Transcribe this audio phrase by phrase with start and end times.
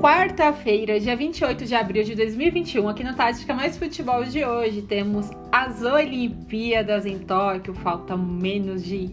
[0.00, 5.28] quarta-feira, dia 28 de abril de 2021, aqui no Tática Mais Futebol de hoje, temos
[5.50, 7.74] as Olimpíadas em Tóquio.
[7.74, 9.10] Faltam menos de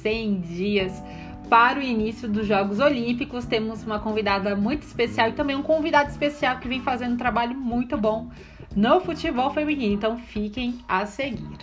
[0.00, 1.02] 100 dias
[1.50, 3.46] para o início dos Jogos Olímpicos.
[3.46, 7.56] Temos uma convidada muito especial e também um convidado especial que vem fazendo um trabalho
[7.56, 8.30] muito bom
[8.76, 9.94] no futebol feminino.
[9.94, 11.58] Então fiquem a seguir.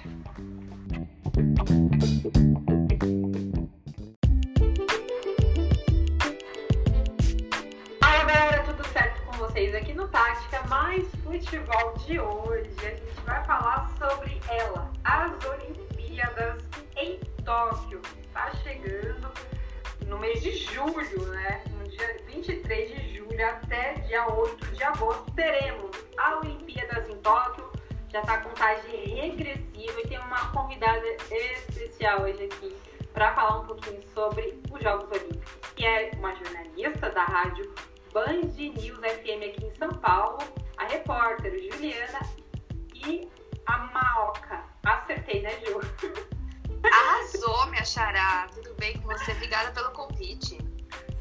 [9.66, 12.70] Vocês aqui no Tática Mais Futebol de hoje.
[12.80, 16.64] A gente vai falar sobre ela, as Olimpíadas
[16.96, 18.00] em Tóquio.
[18.32, 19.32] Tá chegando
[20.06, 21.64] no mês de julho, né?
[21.72, 27.72] No dia 23 de julho até dia 8 de agosto teremos a Olimpíadas em Tóquio.
[28.10, 32.76] Já tá com contagem regressiva e tem uma convidada especial hoje aqui
[33.14, 37.74] para falar um pouquinho sobre os Jogos Olímpicos, que é uma jornalista da rádio
[38.16, 40.38] Band News FM aqui em São Paulo,
[40.78, 42.22] a repórter Juliana
[42.94, 43.30] e
[43.66, 44.64] a Maoca.
[44.86, 45.82] Acertei, né, Ju?
[46.90, 48.48] Arrasou, minha xará.
[48.56, 49.34] Tudo bem com você?
[49.34, 50.58] Obrigada pelo convite.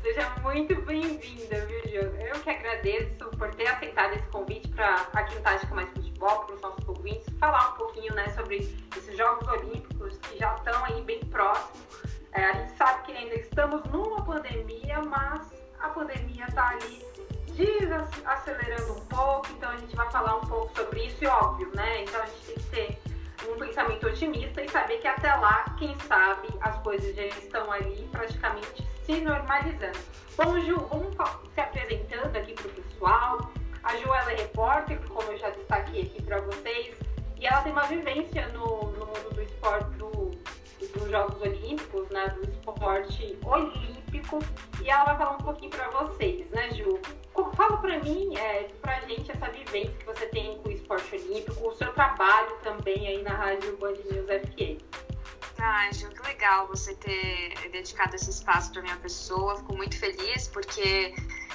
[0.02, 2.16] Seja muito bem-vinda, viu, Ju?
[2.16, 6.54] Eu que agradeço por ter aceitado esse convite para aqui no Tática Mais Futebol, para
[6.54, 8.58] os nossos ouvintes, falar um pouquinho né, sobre
[8.96, 12.14] esses Jogos Olímpicos que já estão aí bem próximos.
[12.30, 17.04] É, a gente sabe que ainda estamos numa pandemia, mas a pandemia está ali
[17.52, 22.02] desacelerando um pouco, então a gente vai falar um pouco sobre isso e óbvio, né?
[22.02, 25.94] Então a gente tem que ter um pensamento otimista e saber que até lá, quem
[26.00, 29.98] sabe, as coisas já estão ali praticamente se normalizando.
[30.36, 31.14] Bom, Ju, vamos
[31.52, 33.50] se apresentando aqui para o pessoal.
[33.82, 36.96] A Ju ela é repórter, como eu já destaquei aqui para vocês,
[37.36, 40.30] e ela tem uma vivência no, no mundo do esporte, do,
[40.80, 44.03] dos Jogos Olímpicos, né, do esporte olímpico,
[44.82, 47.00] e ela vai falar um pouquinho para vocês, né, Ju?
[47.56, 51.68] Fala para mim, é, pra gente, essa vivência que você tem com o esporte olímpico,
[51.68, 54.82] o seu trabalho também aí na Rádio Band News FM.
[55.58, 59.56] Ai, Ju, que legal você ter dedicado esse espaço para minha pessoa.
[59.56, 61.14] Fico muito feliz porque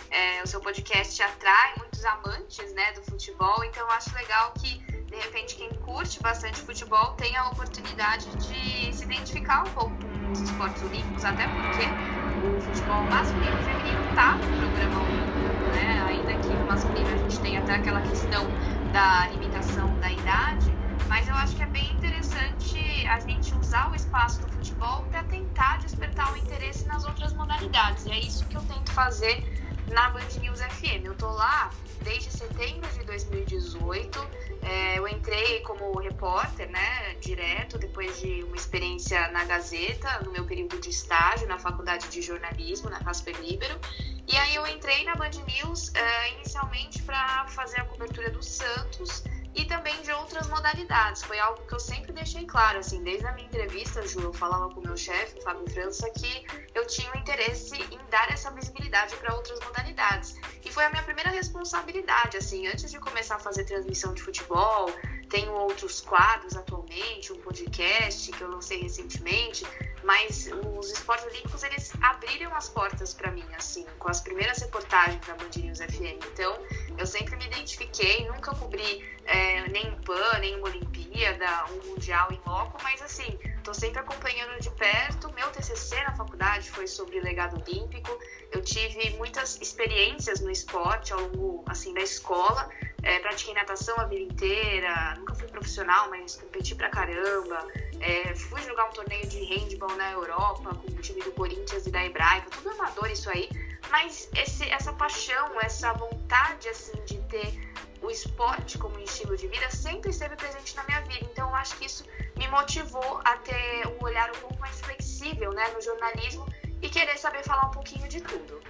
[0.09, 4.80] é, o seu podcast atrai muitos amantes né, do futebol, então eu acho legal que
[4.80, 10.31] de repente quem curte bastante futebol tenha a oportunidade de se identificar um pouco com
[10.31, 16.04] os esportes olímpicos, até porque o futebol masculino e feminino está no programa olímpico, né?
[16.08, 18.46] Ainda que no masculino a gente tem até aquela questão
[18.94, 20.72] da limitação da idade,
[21.08, 25.24] mas eu acho que é bem interessante a gente usar o espaço do futebol para
[25.24, 28.06] tentar despertar o interesse nas outras modalidades.
[28.06, 29.44] E é isso que eu tento fazer
[29.92, 31.06] na Band News FM.
[31.06, 31.72] Eu tô lá
[32.04, 39.30] desde setembro de 2018 é, eu entrei como repórter, né, direto, depois de uma experiência
[39.30, 43.80] na Gazeta, no meu período de estágio na Faculdade de Jornalismo, na Casper Libero.
[44.28, 49.24] E aí eu entrei na Band News é, inicialmente para fazer a cobertura do Santos
[49.59, 51.22] e também de outras modalidades.
[51.24, 54.74] Foi algo que eu sempre deixei claro, assim, desde a minha entrevista, Ju, eu falava
[54.74, 59.18] com o meu chefe, Fábio França, que eu tinha um interesse em dar essa visibilidade
[59.18, 60.36] para outras modalidades.
[60.64, 64.90] E foi a minha primeira responsabilidade, assim, antes de começar a fazer transmissão de futebol,
[65.30, 69.66] tenho outros quadros atualmente, um podcast que eu lancei recentemente,
[70.04, 75.26] mas os esportes olímpicos eles abriram as portas para mim, assim, com as primeiras reportagens
[75.26, 76.26] da Band News FM.
[76.34, 76.58] Então,
[76.98, 82.40] eu sempre me identifiquei, nunca cobri é, nem PAN, nem uma Olimpíada, um Mundial em
[82.50, 85.32] loco, mas assim, estou sempre acompanhando de perto.
[85.34, 88.18] Meu TCC na faculdade foi sobre legado olímpico.
[88.52, 92.70] Eu tive muitas experiências no esporte ao longo assim da escola.
[93.04, 97.68] É, pratiquei natação a vida inteira, nunca fui profissional, mas competi pra caramba.
[98.00, 101.92] É, fui jogar um torneio de handball na Europa com o time do Corinthians e
[101.92, 103.50] da Hebraica, tudo amador isso aí.
[103.90, 107.70] Mas esse, essa paixão, essa vontade assim de ter
[108.02, 111.28] o esporte como estilo de vida sempre esteve presente na minha vida.
[111.31, 112.06] Então eu acho que isso
[112.38, 116.46] me motivou a ter um olhar um pouco mais flexível né, no jornalismo
[116.81, 118.62] e querer saber falar um pouquinho de tudo.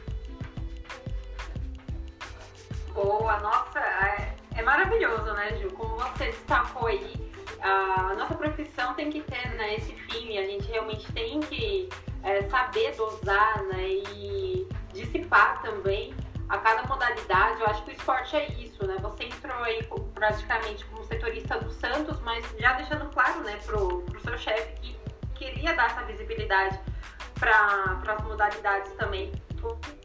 [3.01, 5.69] Boa, nossa, é, é maravilhoso, né, Ju?
[5.69, 7.31] Como você destacou aí,
[7.61, 11.87] a nossa profissão tem que ter né, esse fim, a gente realmente tem que
[12.23, 16.13] é, saber dosar né, e dissipar também
[16.49, 17.61] a cada modalidade.
[17.61, 18.97] Eu acho que o esporte é isso, né?
[19.01, 19.81] Você entrou aí
[20.13, 24.99] praticamente como setorista do Santos, mas já deixando claro, né, pro, pro seu chefe que
[25.35, 26.77] queria dar essa visibilidade
[27.39, 29.31] para as modalidades também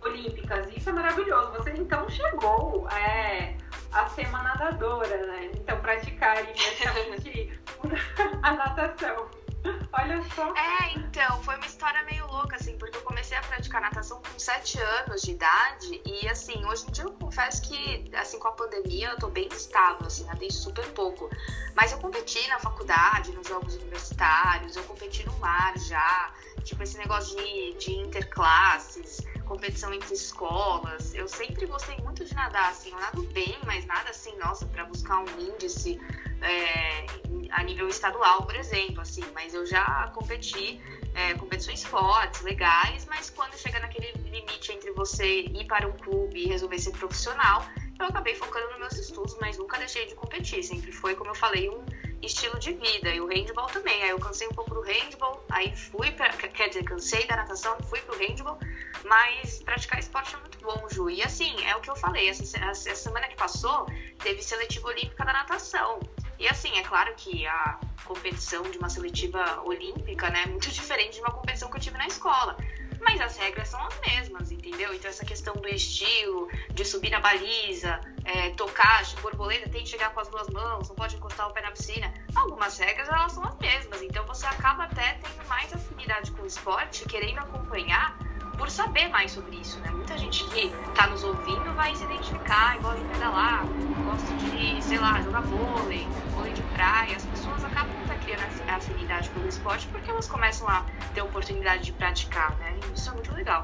[0.02, 0.66] olímpicas.
[0.76, 1.52] Isso é maravilhoso.
[1.52, 3.56] Você então chegou é,
[3.92, 5.50] a ser uma nadadora, né?
[5.54, 7.60] Então praticar imediatamente
[8.42, 9.44] a natação.
[9.92, 10.52] Olha só.
[10.54, 14.38] É, então, foi uma história meio louca, assim, porque eu comecei a praticar natação com
[14.38, 18.52] 7 anos de idade e assim, hoje em dia eu confesso que assim com a
[18.52, 21.30] pandemia eu tô bem estável, assim, nadei super pouco.
[21.74, 26.98] Mas eu competi na faculdade, nos jogos universitários, eu competi no mar já, tipo esse
[26.98, 31.14] negócio de, de interclasses, competição entre escolas.
[31.14, 34.84] Eu sempre gostei muito de nadar, assim, eu nado bem, mas nada assim, nossa, para
[34.84, 36.00] buscar um índice
[36.42, 37.06] é,
[37.50, 40.80] a nível estadual, por exemplo, assim, mas eu já competi
[41.14, 46.44] é, competições fortes, legais, mas quando chega naquele limite entre você ir para um clube
[46.44, 47.64] e resolver ser profissional,
[47.98, 50.62] eu acabei focando nos meus estudos, mas nunca deixei de competir.
[50.64, 51.84] Sempre foi, como eu falei, um
[52.22, 53.10] estilo de vida.
[53.10, 54.02] E o handball também.
[54.02, 56.30] Aí eu cansei um pouco do handball, aí fui para.
[56.30, 58.58] Quer dizer, cansei da natação, fui pro handball,
[59.04, 61.10] mas praticar esporte é muito bom, Ju.
[61.10, 62.28] E assim, é o que eu falei.
[62.28, 63.86] Essa, essa semana que passou,
[64.22, 66.00] teve seletiva olímpica da natação.
[66.38, 71.14] E assim, é claro que a competição de uma seletiva olímpica né, é muito diferente
[71.14, 72.56] de uma competição que eu tive na escola.
[73.04, 74.92] Mas as regras são as mesmas, entendeu?
[74.94, 80.10] Então essa questão do estilo, de subir na baliza, é, tocar, borboleta, tem que chegar
[80.12, 82.12] com as duas mãos, não pode encostar o pé na piscina.
[82.34, 86.46] Algumas regras elas são as mesmas, então você acaba até tendo mais afinidade com o
[86.46, 88.16] esporte, querendo acompanhar
[88.56, 89.90] por saber mais sobre isso, né?
[89.90, 93.64] Muita gente que tá nos ouvindo vai se identificar gosta de pedalar,
[94.04, 97.16] gosta de, sei lá, jogar vôlei, vôlei de praia.
[97.16, 101.92] As pessoas acabam até criando afinidade pelo esporte porque elas começam a ter oportunidade de
[101.92, 102.78] praticar, né?
[102.90, 103.62] E isso é muito legal.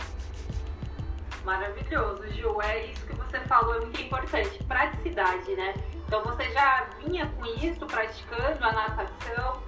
[1.45, 2.61] Maravilhoso, Ju.
[2.63, 4.63] É isso que você falou, é muito importante.
[4.65, 5.75] Praticidade, né?
[6.07, 9.63] Então você já vinha com isso, praticando a natação.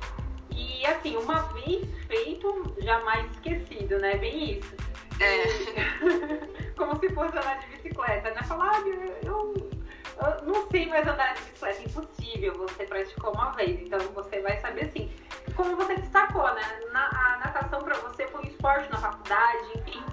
[0.51, 4.17] E assim, uma vez feito, jamais esquecido, né?
[4.17, 4.92] Bem isso.
[5.23, 6.73] É.
[6.77, 8.43] Como se fosse andar de bicicleta, né?
[8.43, 12.55] Falar, ah, eu, eu, não sei mais andar de bicicleta, impossível.
[12.59, 15.11] Você praticou uma vez, então você vai saber sim.
[15.55, 16.81] Como você destacou, né?
[16.93, 20.05] Na, a natação para você foi um esporte na faculdade, enfim.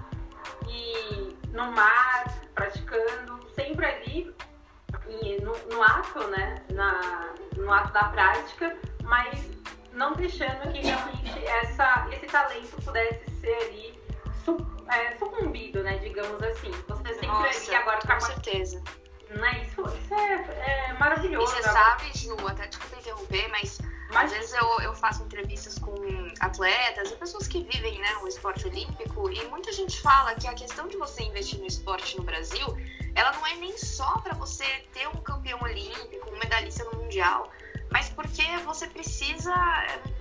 [0.68, 2.24] E no mar,
[2.54, 4.34] praticando, sempre ali
[5.42, 6.56] no, no ato, né?
[6.70, 9.50] Na, no ato da prática, mas
[9.92, 13.99] não deixando que realmente essa, esse talento pudesse ser ali
[15.18, 15.98] sucumbido, né?
[15.98, 16.70] Digamos assim.
[16.88, 18.82] Você sempre Nossa, agora com certeza.
[19.30, 19.80] Não é isso?
[19.82, 21.52] Isso é, é maravilhoso.
[21.52, 23.78] E você sabe, Ju, até desculpa interromper, mas,
[24.12, 25.94] mas às vezes eu, eu faço entrevistas com
[26.40, 30.54] atletas e pessoas que vivem né, o esporte olímpico e muita gente fala que a
[30.54, 32.66] questão de você investir no esporte no Brasil,
[33.14, 37.52] ela não é nem só para você ter um campeão olímpico, um medalhista no mundial,
[37.92, 39.54] mas porque você precisa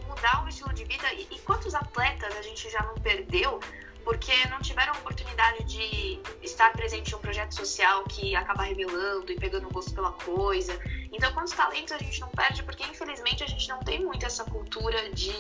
[0.08, 1.12] mudar o estilo de vida.
[1.14, 3.60] E, e quantos atletas a gente já não perdeu
[4.10, 9.36] porque não tiveram oportunidade de estar presente em um projeto social que acaba revelando e
[9.36, 10.74] pegando gosto pela coisa.
[11.12, 12.64] Então, quantos talentos a gente não perde?
[12.64, 15.32] Porque, infelizmente, a gente não tem muito essa cultura de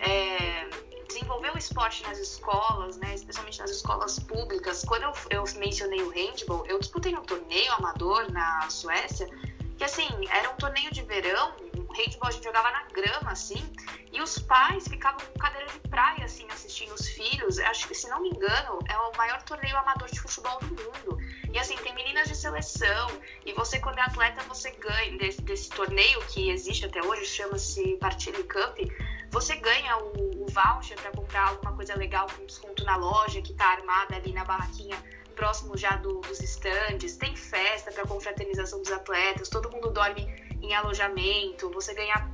[0.00, 0.68] é,
[1.08, 3.14] desenvolver o esporte nas escolas, né?
[3.14, 4.84] especialmente nas escolas públicas.
[4.84, 9.26] Quando eu, eu mencionei o handball, eu disputei um torneio amador na Suécia,
[9.78, 11.54] que, assim, era um torneio de verão,
[11.94, 13.62] handball a gente jogava na grama, assim,
[14.12, 17.58] e os pais ficavam com cadeira de praia, assim, assistindo os filhos.
[17.58, 21.18] Acho que, se não me engano, é o maior torneio amador de futebol do mundo.
[21.52, 23.08] E, assim, tem meninas de seleção,
[23.44, 27.96] e você, quando é atleta, você ganha desse, desse torneio que existe até hoje, chama-se
[27.96, 28.78] Partilha Cup,
[29.30, 33.52] você ganha o, o voucher para comprar alguma coisa legal com desconto na loja, que
[33.52, 34.96] está armada ali na barraquinha
[35.34, 40.24] próximo já do, dos estandes, tem festa para confraternização dos atletas, todo mundo dorme
[40.64, 42.30] em alojamento, você ganha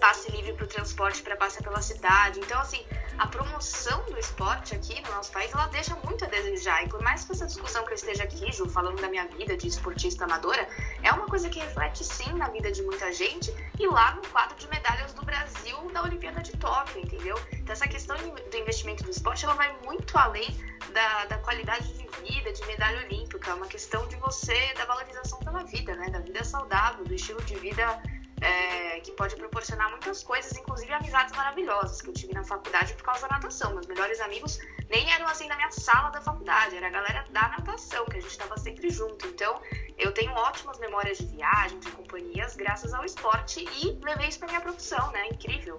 [0.00, 2.40] passe livre para o transporte para passar pela cidade.
[2.40, 2.84] Então, assim,
[3.18, 6.84] a promoção do esporte aqui no nosso país, ela deixa muito a desejar.
[6.84, 9.56] E por mais que essa discussão que eu esteja aqui, Ju, falando da minha vida
[9.56, 10.68] de esportista amadora,
[11.02, 14.56] é uma coisa que reflete sim na vida de muita gente e lá no quadro
[14.56, 17.38] de medalhas do Brasil da Olimpíada de Tóquio, entendeu?
[17.52, 20.48] Então, essa questão do investimento do esporte, ela vai muito além
[20.92, 23.50] da, da qualidade de vida, de medalha olímpica.
[23.50, 26.08] É uma questão de você, da valorização pela vida, né?
[26.10, 28.02] Da vida saudável, do estilo de vida
[28.42, 33.04] é, que pode proporcionar muitas coisas, inclusive amizades maravilhosas que eu tive na faculdade por
[33.04, 33.72] causa da natação.
[33.72, 34.58] Meus melhores amigos
[34.90, 38.20] nem eram assim da minha sala da faculdade, era a galera da natação, que a
[38.20, 39.26] gente estava sempre junto.
[39.28, 39.62] Então,
[39.96, 44.48] eu tenho ótimas memórias de viagem, de companhias, graças ao esporte e levei isso para
[44.48, 45.28] minha profissão, né?
[45.28, 45.78] Incrível.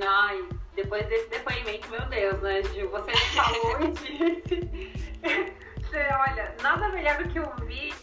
[0.00, 2.90] Ai, depois desse depoimento, meu Deus, né, Gil?
[2.90, 4.92] Você me falou e disse.
[5.92, 7.94] Olha, nada melhor do que ouvir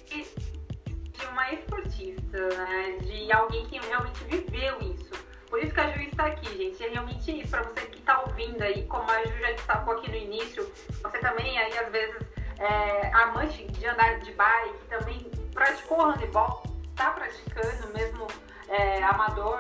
[1.19, 2.97] de uma esportista, né?
[3.01, 5.11] De alguém que realmente viveu isso.
[5.49, 6.83] Por isso que a Ju está aqui, gente.
[6.83, 7.49] É realmente isso.
[7.49, 10.71] Para você que está ouvindo aí, como a Ju já destacou aqui no início,
[11.01, 12.21] você também aí, às vezes,
[12.59, 18.27] é, amante de andar de bike, também praticou handebol, está praticando mesmo
[18.67, 19.59] é, amador.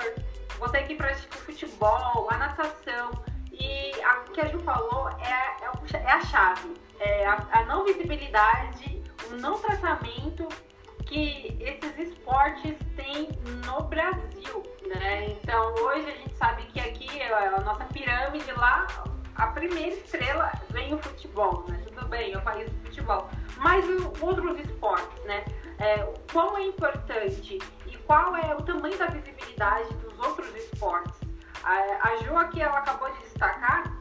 [0.59, 3.11] Você que pratica futebol, a natação.
[3.51, 3.91] E
[4.27, 6.73] o que a Ju falou é, é, é a chave.
[6.99, 10.47] É a, a não visibilidade, o não tratamento
[11.09, 13.29] que esses esportes têm
[13.65, 15.31] no Brasil, né?
[15.31, 18.85] Então hoje a gente sabe que aqui a nossa pirâmide lá,
[19.33, 21.81] a primeira estrela vem o futebol, né?
[21.87, 23.83] Tudo bem, o país do futebol, mas
[24.21, 25.43] outros esportes, né?
[25.79, 25.97] É,
[26.31, 31.19] quão é importante e qual é o tamanho da visibilidade dos outros esportes.
[31.63, 33.99] A, a Ju aqui ela acabou de destacar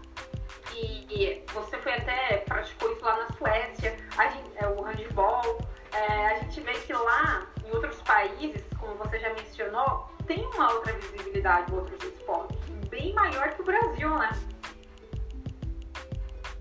[1.09, 3.97] que você foi até praticou isso lá na Suécia,
[4.33, 5.59] gente, é, o handball,
[5.93, 10.73] é, a gente vê que lá, em outros países, como você já mencionou, tem uma
[10.73, 12.59] outra visibilidade, outros esportes,
[12.89, 14.31] bem maior que o Brasil, né?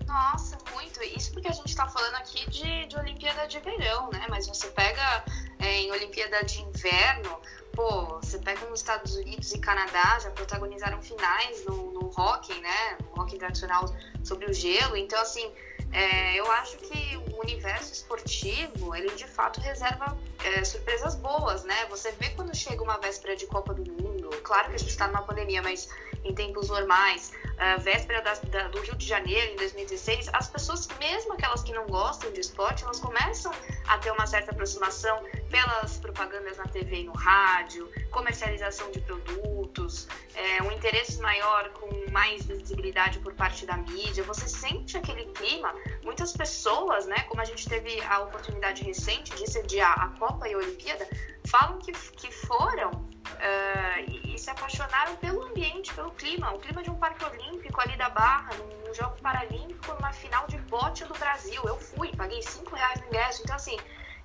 [0.06, 1.02] Nossa, muito.
[1.04, 4.24] Isso porque a gente está falando aqui de, de Olimpíada de Verão, né?
[4.30, 5.24] Mas você pega
[5.58, 7.38] é, em Olimpíada de Inverno,
[7.78, 12.98] pô, você pega nos Estados Unidos e Canadá, já protagonizaram finais no, no hockey, né?
[13.00, 13.84] No hockey tradicional
[14.24, 14.96] sobre o gelo.
[14.96, 15.48] Então, assim,
[15.92, 21.86] é, eu acho que o universo esportivo, ele de fato reserva é, surpresas boas, né?
[21.88, 25.06] Você vê quando chega uma véspera de Copa do Mundo, claro que a gente está
[25.06, 25.88] numa pandemia, mas
[26.24, 30.88] em tempos normais, a véspera da, da, do Rio de Janeiro, em 2016, as pessoas,
[30.98, 33.52] mesmo aquelas que não gostam de esporte, elas começam
[33.88, 40.06] a ter uma certa aproximação pelas propagandas na TV e no rádio, comercialização de produtos,
[40.34, 44.22] é, um interesse maior com mais visibilidade por parte da mídia.
[44.24, 45.74] Você sente aquele clima.
[46.04, 50.54] Muitas pessoas, né, como a gente teve a oportunidade recente de sediar a Copa e
[50.54, 51.08] a Olimpíada,
[51.46, 56.52] falam que, que foram uh, e, e, se apaixonaram pelo ambiente, pelo clima.
[56.52, 60.56] O clima de um parque olímpico ali da Barra, num, jogo paralímpico, numa final de
[60.62, 61.62] bote do Brasil.
[61.64, 63.42] Eu fui, paguei 5 reais no ingresso.
[63.42, 63.76] Então, assim,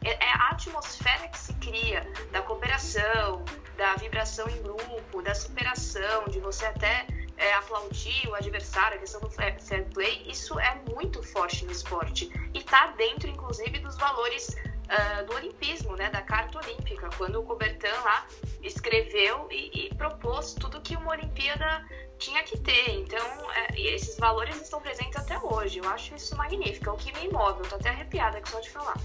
[0.04, 3.44] é, é a atmosfera que se cria da cooperação,
[3.78, 7.06] da vibração em grupo, da superação, de você até
[7.38, 9.58] é, aplaudir o adversário, a questão do fair
[9.94, 12.32] play, isso é muito forte no esporte.
[12.54, 17.44] E está dentro, inclusive, dos valores uh, do olimpismo, né, da Carta Olímpica, quando o
[17.44, 18.26] Coubertin lá
[18.62, 21.86] escreveu e, e propôs tudo que uma Olimpíada
[22.18, 22.90] tinha que ter.
[22.92, 25.80] Então, é, esses valores estão presentes até hoje.
[25.80, 27.60] Eu acho isso magnífico, é o que me move.
[27.60, 28.98] Eu tô até arrepiada aqui só de falar.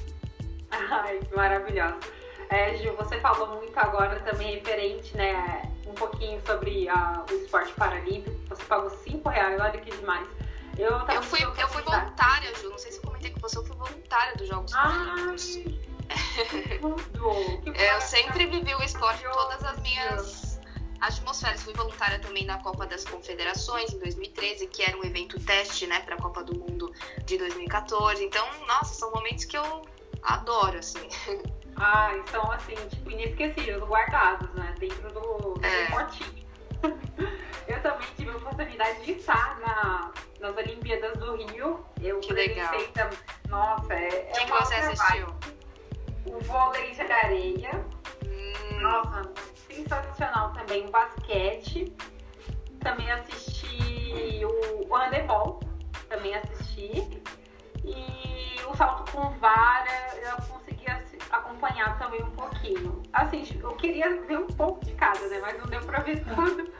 [0.70, 1.98] Ai, maravilhosa.
[2.50, 7.72] É, Gil, você falou muito agora também referente, né, um pouquinho sobre a, o esporte
[7.74, 8.36] paralímpico.
[8.48, 10.26] Você pagou 5 reais, olha que demais.
[10.78, 12.70] Eu, eu, fui, eu fui voluntária, Ju.
[12.70, 15.56] Não sei se eu comentei com você, eu fui voluntária dos Jogos Paralímpicos.
[17.74, 20.60] eu sempre vivi o esporte em todas as minhas
[21.00, 21.62] atmosferas.
[21.62, 26.00] Fui voluntária também na Copa das Confederações em 2013, que era um evento teste, né,
[26.00, 26.92] para a Copa do Mundo
[27.24, 28.24] de 2014.
[28.24, 29.82] Então, nossa, são momentos que eu
[30.22, 31.08] adoro, assim.
[31.80, 34.74] Ah, são assim, tipo, inesquecíveis, guardados, né?
[34.78, 35.86] Dentro do, do é.
[35.86, 36.37] potinho.
[37.68, 41.84] eu também tive a oportunidade de estar na, nas Olimpíadas do Rio.
[42.00, 42.72] Eu que legal.
[42.94, 43.18] Também.
[43.48, 45.26] Nossa, é, é que você assistiu?
[46.26, 47.86] O vôlei de areia.
[48.24, 48.80] Hum.
[48.80, 49.32] Nossa,
[49.68, 50.86] sensacional também.
[50.86, 51.92] O basquete.
[52.80, 55.60] Também assisti o, o handebol.
[56.08, 57.22] Também assisti.
[57.84, 60.88] E o salto com vara, eu consegui
[61.30, 63.02] acompanhar também um pouquinho.
[63.12, 65.38] Assim, eu queria ver um pouco de cada, né?
[65.40, 66.70] Mas não deu pra ver tudo.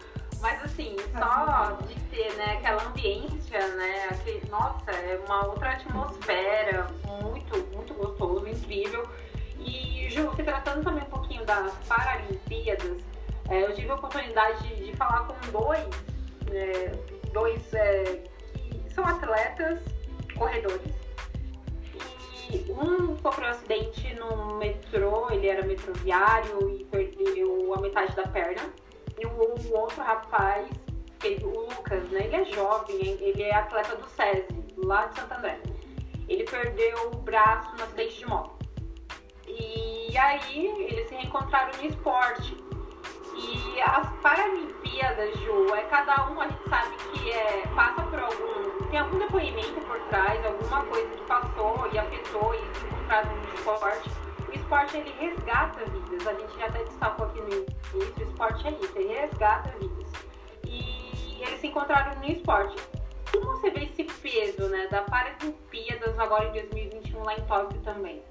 [0.40, 4.08] Mas assim, só de ter né, aquela ambiência, né?
[4.10, 6.86] Aquele, nossa, é uma outra atmosfera,
[7.22, 9.08] muito, muito gostoso, incrível.
[9.58, 13.02] E Ju, se tratando também um pouquinho das Paralimpíadas,
[13.48, 15.88] é, eu tive a oportunidade de, de falar com dois,
[16.52, 16.92] é,
[17.32, 18.22] dois é,
[18.54, 19.80] que são atletas
[20.36, 21.07] corredores.
[22.70, 28.62] Um sofreu um acidente no metrô, ele era metroviário e perdeu a metade da perna.
[29.18, 30.68] E o, outro rapaz,
[31.42, 32.26] o Lucas, né?
[32.26, 35.58] Ele é jovem, ele é atleta do SESI, lá de Santo André.
[36.28, 38.58] Ele perdeu o braço no acidente de moto.
[39.46, 42.67] E aí eles se reencontraram no esporte.
[43.38, 48.88] E as Paralimpíadas, Ju, é cada um, a gente sabe que é, passa por algum.
[48.90, 53.54] Tem algum depoimento por trás, alguma coisa que passou e afetou e se encontraram no
[53.54, 54.10] esporte
[54.48, 56.26] o esporte ele resgata vidas.
[56.26, 60.08] A gente já até destacou aqui no início, o esporte é isso, ele resgata vidas.
[60.64, 62.76] E eles se encontraram no esporte.
[63.30, 68.22] Como você vê esse peso né, da Paralimpíadas agora em 2021 lá em Tóquio também?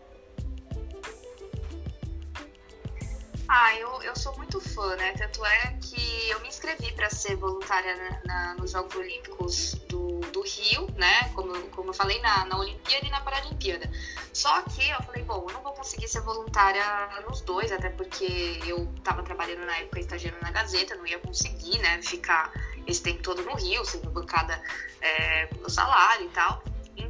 [3.49, 5.13] Ah, eu, eu sou muito fã, né?
[5.13, 10.19] Tanto é que eu me inscrevi para ser voluntária na, na, nos Jogos Olímpicos do,
[10.31, 11.29] do Rio, né?
[11.33, 13.89] Como, como eu falei, na, na Olimpíada e na Paralimpíada.
[14.33, 16.83] Só que eu falei, bom, eu não vou conseguir ser voluntária
[17.27, 21.79] nos dois, até porque eu estava trabalhando na época estagiando na Gazeta, não ia conseguir,
[21.79, 22.01] né?
[22.01, 22.51] Ficar
[22.85, 24.61] esse tempo todo no Rio, sendo bancada
[24.99, 26.61] é, meu salário e tal.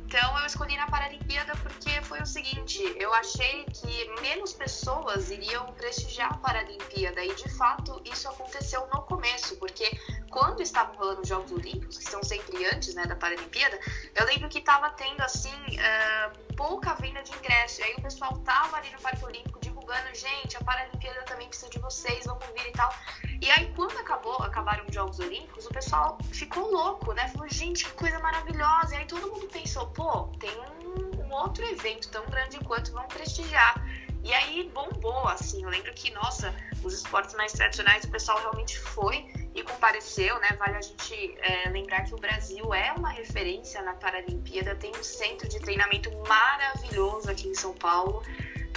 [0.08, 5.66] Então eu escolhi na Paralimpíada porque foi o seguinte, eu achei que menos pessoas iriam
[5.74, 10.00] prestigiar a Paralimpíada e de fato isso aconteceu no começo, porque
[10.30, 13.78] quando estavam rolando os Jogos Olímpicos, que são sempre antes né, da Paralimpíada,
[14.16, 17.82] eu lembro que estava tendo assim uh, pouca venda de ingresso.
[17.82, 19.57] E aí o pessoal tava ali no Parque Olímpico
[19.88, 22.94] divulgando, gente, a Paralimpíada também precisa de vocês, vamos vir e tal.
[23.42, 27.30] E aí quando acabou, acabaram os Jogos Olímpicos, o pessoal ficou louco, né?
[27.30, 28.96] Falou, gente, que coisa maravilhosa.
[28.96, 33.14] E aí todo mundo pensou, pô, tem um, um outro evento tão grande quanto, vamos
[33.14, 33.82] prestigiar.
[34.24, 35.64] E aí bombou, assim.
[35.64, 36.54] Eu lembro que, nossa,
[36.84, 39.26] os esportes mais tradicionais, o pessoal realmente foi
[39.56, 40.50] e compareceu, né?
[40.60, 45.04] Vale a gente é, lembrar que o Brasil é uma referência na Paralimpíada, tem um
[45.04, 48.22] centro de treinamento maravilhoso aqui em São Paulo.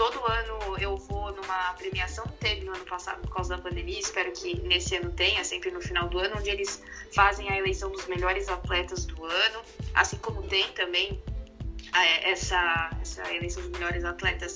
[0.00, 4.33] Todo ano eu vou numa premiação, teve no ano passado por causa da pandemia, espero
[4.33, 6.83] que nesse ano tenha, sempre no final do ano, onde eles
[7.14, 9.61] fazem a eleição dos melhores atletas do ano,
[9.92, 11.23] assim como tem também
[11.95, 14.54] é, essa, essa eleição dos melhores atletas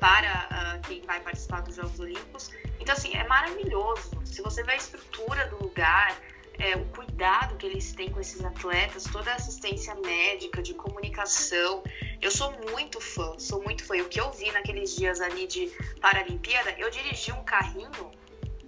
[0.00, 0.48] para
[0.78, 2.50] uh, quem vai participar dos Jogos Olímpicos.
[2.80, 4.18] Então, assim, é maravilhoso.
[4.24, 6.16] Se você vê a estrutura do lugar,
[6.58, 11.82] é, o cuidado que eles têm com esses atletas, toda a assistência médica, de comunicação.
[12.20, 13.96] Eu sou muito fã, sou muito fã.
[13.96, 15.70] O que eu vi naqueles dias ali de
[16.00, 18.10] Paralimpíada, eu dirigi um carrinho,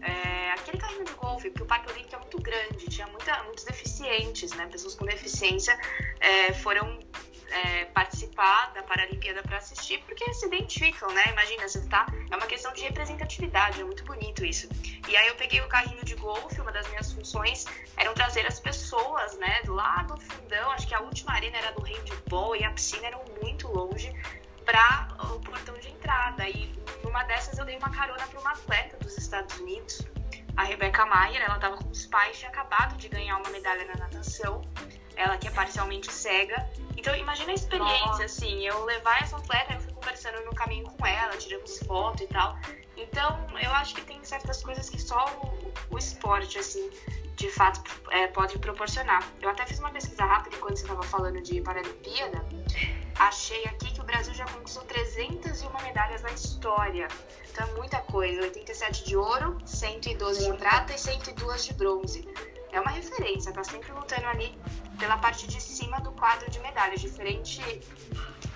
[0.01, 3.65] é, aquele carrinho de golfe, porque o Parque Olímpico é muito grande, tinha muita, muitos
[3.65, 4.67] deficientes, né?
[4.67, 5.79] Pessoas com deficiência
[6.21, 6.99] é, foram
[7.51, 11.25] é, participar da Paralimpíada para assistir, porque se identificam, né?
[11.33, 12.07] Imagina, você tá.
[12.31, 14.69] É uma questão de representatividade, é muito bonito isso.
[15.09, 18.61] E aí eu peguei o carrinho de golfe, uma das minhas funções eram trazer as
[18.61, 22.71] pessoas, né, lá do fundão, acho que a última arena era do handball e a
[22.71, 24.13] piscina era muito longe
[24.65, 26.49] para o portão de entrada.
[26.49, 30.07] E numa dessas eu dei uma carona para uma atleta dos Estados Unidos,
[30.57, 33.95] a Rebecca Mayer, ela estava com os pais, tinha acabado de ganhar uma medalha na
[33.95, 34.63] natação,
[35.17, 38.25] ela que é parcialmente cega, então, imagina a experiência, Nossa.
[38.25, 42.27] assim, eu levar essa atleta, eu fui conversando no caminho com ela, tiramos foto e
[42.27, 42.59] tal.
[42.97, 46.91] Então, eu acho que tem certas coisas que só o, o esporte, assim,
[47.37, 47.81] de fato,
[48.11, 49.25] é, pode proporcionar.
[49.41, 52.45] Eu até fiz uma pesquisa rápida quando você estava falando de Paralimpíada.
[53.17, 57.07] Achei aqui que o Brasil já conquistou 301 medalhas na história.
[57.49, 58.43] Então, é muita coisa.
[58.43, 62.29] 87 de ouro, 112 de prata e 102 de bronze
[62.73, 64.59] é uma referência, tá sempre lutando ali
[64.99, 67.63] pela parte de cima do quadro de medalhas, diferente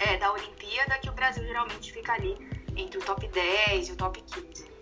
[0.00, 2.36] é, da Olimpíada, que o Brasil geralmente fica ali
[2.76, 4.72] entre o top 10 e o top 15.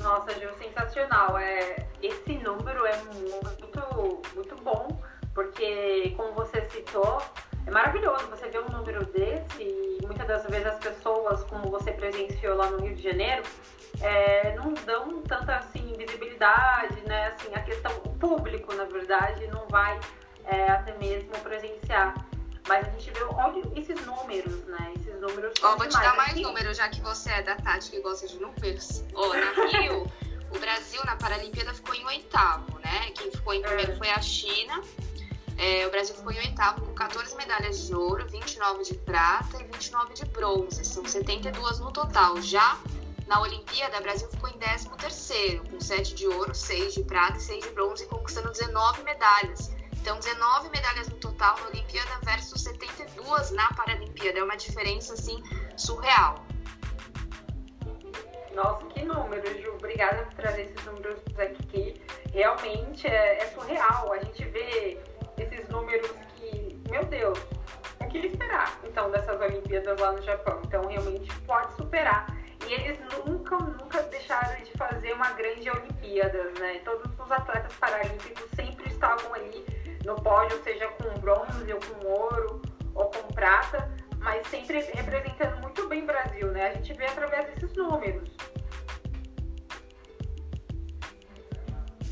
[0.00, 1.36] Nossa, Gil, sensacional.
[1.38, 5.02] É, esse número é muito, muito bom,
[5.34, 7.20] porque, como você citou,
[7.66, 11.90] é maravilhoso você ver um número desse e muitas das vezes as pessoas, como você
[11.92, 13.42] presenciou lá no Rio de Janeiro,
[14.00, 17.28] é, não dão tanta assim, visibilidade, né?
[17.28, 19.98] Assim, a questão, o público, na verdade, não vai
[20.44, 22.14] é, até mesmo presenciar.
[22.68, 24.92] Mas a gente vê, olha esses números, né?
[24.96, 25.52] Esses números.
[25.62, 28.38] Ó, vou te dar mais números, já que você é da Tati que gosta de
[28.38, 29.04] números.
[29.14, 30.06] Ó, na Rio,
[30.50, 33.10] o Brasil na Paralimpíada ficou em oitavo, né?
[33.14, 33.96] Quem ficou em primeiro é.
[33.96, 34.82] foi a China.
[35.58, 39.64] É, o Brasil ficou em oitavo com 14 medalhas de ouro, 29 de prata e
[39.64, 40.84] 29 de bronze.
[40.84, 42.40] São 72 no total.
[42.42, 42.78] Já
[43.26, 47.40] na Olimpíada, o Brasil ficou em 13º, com 7 de ouro, 6 de prata e
[47.40, 49.74] 6 de bronze, conquistando 19 medalhas.
[49.94, 54.38] Então, 19 medalhas no total na Olimpíada versus 72 na Paralimpíada.
[54.38, 55.42] É uma diferença, assim,
[55.76, 56.46] surreal.
[58.54, 59.72] Nossa, que número, Ju.
[59.74, 62.00] Obrigada por trazer esses números aqui.
[62.32, 64.12] Realmente é, é surreal.
[64.12, 65.02] A gente vê
[65.42, 67.38] esses números que, meu Deus,
[68.00, 70.60] o que esperar, então, dessas Olimpíadas lá no Japão?
[70.64, 72.26] Então, realmente pode superar
[72.66, 76.80] e eles nunca, nunca deixaram de fazer uma grande Olimpíadas, né?
[76.84, 79.64] Todos os atletas paralímpicos sempre estavam ali
[80.04, 82.62] no pódio, seja com bronze ou com ouro
[82.94, 86.68] ou com prata, mas sempre representando muito bem o Brasil, né?
[86.68, 88.28] A gente vê através desses números.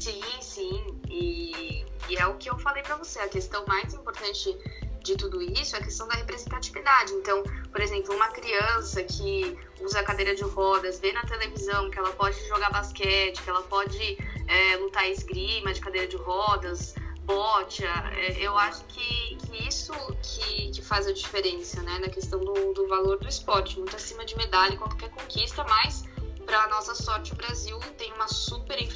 [0.05, 1.01] Sim, sim.
[1.09, 3.21] E, e é o que eu falei para você.
[3.21, 4.55] A questão mais importante
[5.03, 7.15] de tudo isso é a questão da representatividade.
[7.15, 12.11] Então, por exemplo, uma criança que usa cadeira de rodas, vê na televisão que ela
[12.11, 18.37] pode jogar basquete, que ela pode é, lutar esgrima de cadeira de rodas, bote, é,
[18.39, 22.87] eu acho que, que isso que, que, faz a diferença, né, na questão do, do
[22.87, 26.05] valor do esporte, muito acima de medalha, qualquer conquista, mas
[26.45, 27.79] para nossa sorte, o Brasil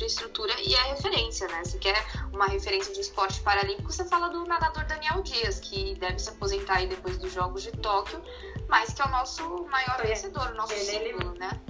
[0.09, 1.63] infraestrutura e é referência, né?
[1.65, 1.97] Se quer
[2.33, 6.79] uma referência de esporte paralímpico, você fala do nadador Daniel Dias, que deve se aposentar
[6.79, 8.21] aí depois dos Jogos de Tóquio,
[8.69, 11.39] mas que é o nosso maior é, vencedor, o nosso ele, símbolo, ele...
[11.39, 11.61] né?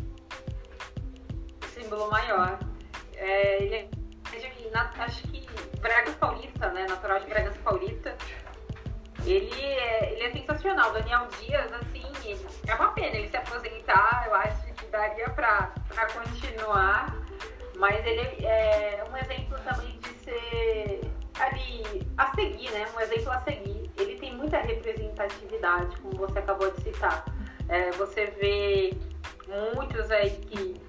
[1.75, 2.59] Símbolo maior.
[3.15, 3.89] É, ele é
[4.39, 5.47] de, acho que
[5.81, 6.87] Bragança Paulista, né?
[6.89, 8.17] Natural de Bragança Paulista.
[9.27, 10.93] ele é, ele é sensacional.
[10.93, 12.07] Daniel Dias, assim,
[12.67, 15.73] é uma pena ele se aposentar, eu acho que daria para
[16.13, 17.28] continuar,
[17.79, 21.01] mas ele é um exemplo também de ser
[21.39, 22.87] ali a seguir, né?
[22.95, 23.91] Um exemplo a seguir.
[23.97, 27.25] Ele tem muita representatividade, como você acabou de citar.
[27.69, 28.95] É, você vê
[29.75, 30.81] muitos aí que,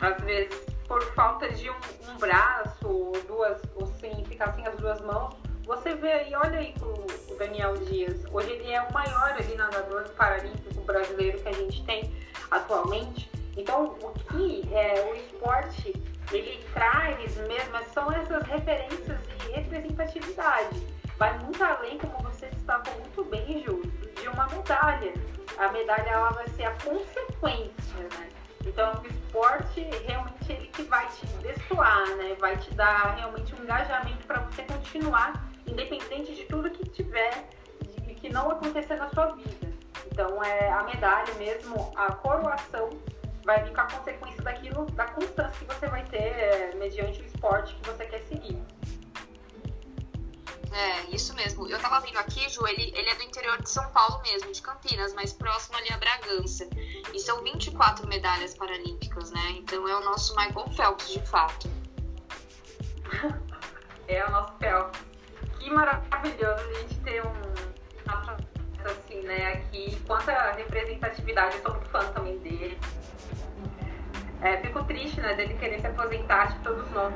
[0.00, 1.74] às vezes, por falta de um,
[2.10, 6.58] um braço ou duas, ou sem ficar sem as duas mãos, você vê aí, olha
[6.58, 8.24] aí o, Daniel Dias.
[8.32, 12.12] Hoje ele é o maior ali nadador paralímpico brasileiro que a gente tem
[12.50, 13.30] atualmente.
[13.56, 15.92] Então, o que é, o esporte
[16.30, 20.86] ele traz mesmo são essas referências de representatividade.
[21.18, 23.82] Vai muito além, como você destacou muito bem, Ju,
[24.20, 25.12] de uma medalha.
[25.58, 28.28] A medalha ela vai ser a consequência, né?
[28.64, 32.36] Então, o esporte realmente ele que vai te destoar, né?
[32.38, 37.48] Vai te dar realmente um engajamento para você continuar, independente de tudo que tiver,
[38.02, 39.72] de que não acontecer na sua vida.
[40.06, 42.90] Então, é a medalha mesmo, a coroação
[43.44, 47.24] vai vir com a consequência daquilo, da constância que você vai ter é, mediante o
[47.24, 48.62] esporte que você quer seguir.
[50.72, 51.68] É, isso mesmo.
[51.68, 54.62] Eu tava vendo aqui, Ju, ele, ele é do interior de São Paulo mesmo, de
[54.62, 56.66] Campinas, mas próximo ali a Bragança.
[57.12, 59.50] E são 24 medalhas paralímpicas, né?
[59.58, 61.68] Então é o nosso Michael Phelps, de fato.
[64.08, 65.00] é o nosso Phelps.
[65.58, 67.52] Que maravilhoso a gente ter um
[68.84, 70.00] assim, né, aqui.
[70.06, 72.78] Quanta representatividade, eu sou muito fã também dele.
[74.42, 77.14] É, fico triste, né, dele querer se aposentar de todos nós.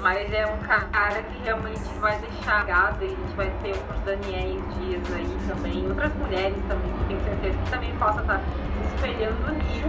[0.00, 4.60] Mas é um cara que realmente vai deixar gado, a gente vai ter outros Daniel
[4.76, 9.52] Dias aí também, outras mulheres também, que tenho certeza que também possa estar se espelhando
[9.52, 9.88] nisso.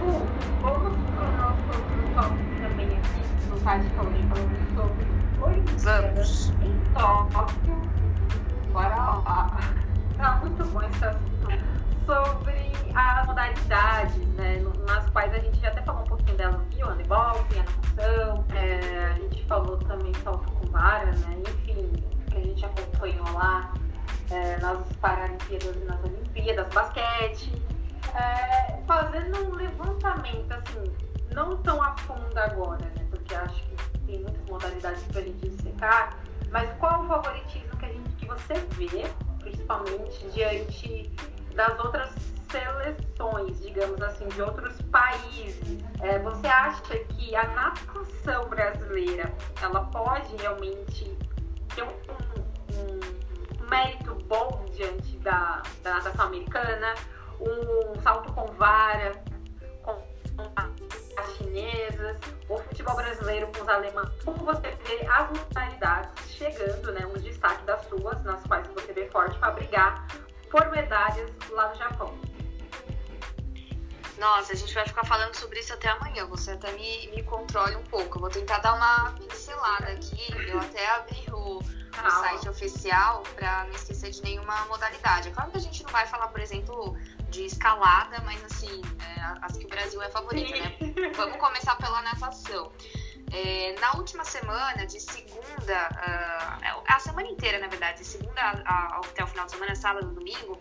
[0.62, 1.62] Vamos para o nosso
[2.14, 5.06] tópico também aqui, no caso de falando sobre
[5.42, 7.82] Olimpíadas em Tóquio.
[8.72, 9.60] Bora lá.
[10.16, 11.74] Tá muito bom esse assunto.
[12.06, 15.23] Sobre as modalidades, né, nas quais
[20.84, 21.90] vara, né, enfim,
[22.30, 23.72] que a gente acompanhou lá
[24.30, 27.62] é, nas Paralimpíadas e nas Olimpíadas, basquete,
[28.14, 30.92] é, fazendo um levantamento, assim,
[31.32, 36.18] não tão a fundo agora, né, porque acho que tem muitas modalidades pra gente dissecar,
[36.50, 41.10] mas qual o favoritismo que, a gente, que você vê, principalmente diante
[41.54, 42.10] das outras
[42.54, 45.82] seleções, digamos assim, de outros países.
[46.00, 51.18] É, você acha que a natação brasileira ela pode realmente
[51.74, 56.94] ter um, um, um mérito bom diante da, da natação americana?
[57.40, 59.12] Um salto com vara,
[59.82, 60.52] com, com
[61.16, 62.16] as chinesas,
[62.48, 64.10] o futebol brasileiro com os alemães.
[64.24, 69.08] Como você vê as modalidades chegando, né, um destaque das suas, nas quais você vê
[69.10, 70.06] forte para brigar
[70.50, 72.33] por medalhas lá no Japão.
[74.18, 76.26] Nossa, a gente vai ficar falando sobre isso até amanhã.
[76.26, 78.16] Você até me, me controle um pouco.
[78.16, 80.32] Eu vou tentar dar uma pincelada aqui.
[80.48, 85.28] Eu até abri o, o site oficial para não esquecer de nenhuma modalidade.
[85.28, 86.96] É claro que a gente não vai falar, por exemplo,
[87.30, 90.76] de escalada, mas assim, é, as que o Brasil é favorito, né?
[91.16, 92.70] Vamos começar pela natação.
[93.32, 98.50] É, na última semana, de segunda, uh, a semana inteira, na verdade, de segunda a,
[98.64, 100.60] a, até o final de semana, sábado e domingo,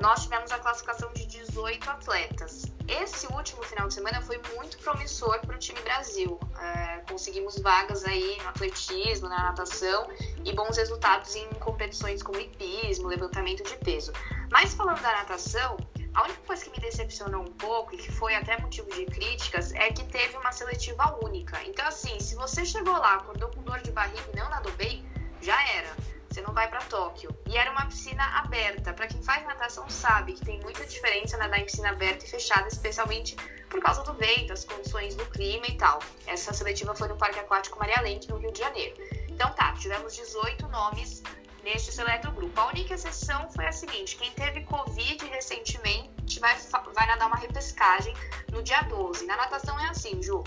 [0.00, 2.64] nós tivemos a classificação de 18 atletas.
[2.86, 6.38] Esse último final de semana foi muito promissor para o time Brasil.
[6.60, 10.08] É, conseguimos vagas aí no atletismo, na natação
[10.44, 14.12] e bons resultados em competições como hipismo, levantamento de peso.
[14.50, 15.76] Mas falando da natação,
[16.14, 19.72] a única coisa que me decepcionou um pouco e que foi até motivo de críticas
[19.72, 21.62] é que teve uma seletiva única.
[21.64, 25.04] Então, assim, se você chegou lá, acordou com dor de barriga e não nadou bem,
[25.40, 25.94] já era.
[26.38, 27.36] Você não vai para Tóquio.
[27.48, 28.92] E era uma piscina aberta.
[28.92, 32.68] Para quem faz natação sabe que tem muita diferença nadar em piscina aberta e fechada,
[32.68, 33.34] especialmente
[33.68, 35.98] por causa do vento, as condições do clima e tal.
[36.28, 38.94] Essa seletiva foi no Parque Aquático Maria Lenk, no Rio de Janeiro.
[39.28, 41.24] Então tá, tivemos 18 nomes
[41.64, 42.60] neste seleto grupo.
[42.60, 46.56] A única exceção foi a seguinte: quem teve Covid recentemente vai,
[46.94, 48.14] vai nadar uma repescagem
[48.52, 49.26] no dia 12.
[49.26, 50.44] Na natação é assim, Ju.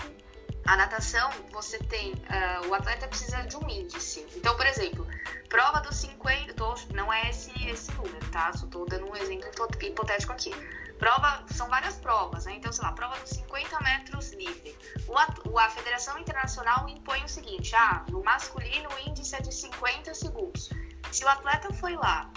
[0.66, 2.12] A natação, você tem.
[2.12, 4.26] Uh, o atleta precisa de um índice.
[4.36, 5.06] Então, por exemplo,
[5.48, 6.54] prova dos 50.
[6.54, 8.52] Tô, não é esse, esse número, tá?
[8.52, 9.48] Só tô dando um exemplo
[9.80, 10.52] hipotético aqui.
[10.98, 12.54] Prova, são várias provas, né?
[12.54, 14.76] Então, sei lá, prova dos 50 metros livre.
[15.08, 20.14] O, a Federação Internacional impõe o seguinte: ah, no masculino o índice é de 50
[20.14, 20.70] segundos.
[21.10, 22.30] Se o atleta foi lá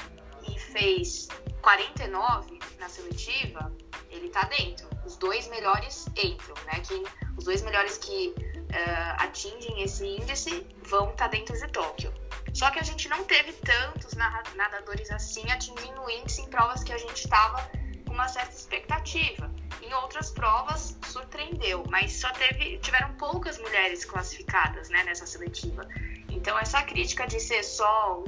[0.49, 1.27] e fez
[1.61, 3.71] 49 na seletiva,
[4.09, 4.87] ele tá dentro.
[5.05, 6.79] Os dois melhores entram, né?
[6.79, 7.03] Que,
[7.37, 12.13] os dois melhores que uh, atingem esse índice vão estar tá dentro de Tóquio.
[12.53, 14.13] Só que a gente não teve tantos
[14.55, 17.69] nadadores assim atingindo o índice em provas que a gente estava
[18.05, 19.51] com uma certa expectativa.
[19.81, 25.87] Em outras provas surpreendeu, mas só teve, tiveram poucas mulheres classificadas né, nessa seletiva.
[26.29, 28.23] Então essa crítica de ser só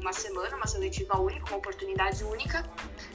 [0.00, 2.64] uma semana, uma seletiva única, uma oportunidade única,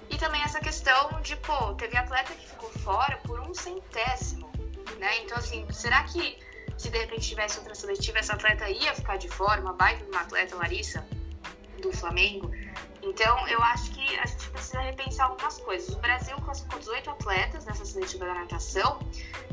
[0.09, 4.51] e também essa questão de, pô, teve atleta que ficou fora por um centésimo,
[5.03, 5.19] né?
[5.23, 6.37] Então assim, será que
[6.77, 10.09] se de repente tivesse outra seletiva, essa atleta ia ficar de fora, uma baita de
[10.09, 11.05] uma atleta, Larissa,
[11.81, 12.51] do Flamengo.
[13.01, 15.93] Então, eu acho que a gente precisa repensar algumas coisas.
[15.93, 18.99] O Brasil classificou 18 atletas nessa seletiva da natação,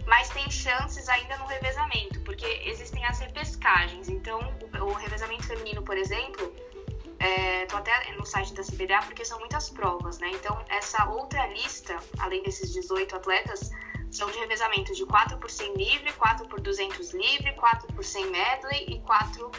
[0.06, 4.08] mas tem chances ainda no revezamento, porque existem as repescagens.
[4.08, 4.40] Então,
[4.80, 6.54] o, revezamento feminino, por exemplo,
[7.62, 10.30] estou é, até no site da CBDA porque são muitas provas, né?
[10.30, 13.70] Então, essa outra lista, além desses 18 atletas,
[14.11, 18.31] são de revezamento de 4 por 100 livre, 4 por 200 livre, 4 por 100
[18.31, 19.51] medley e 4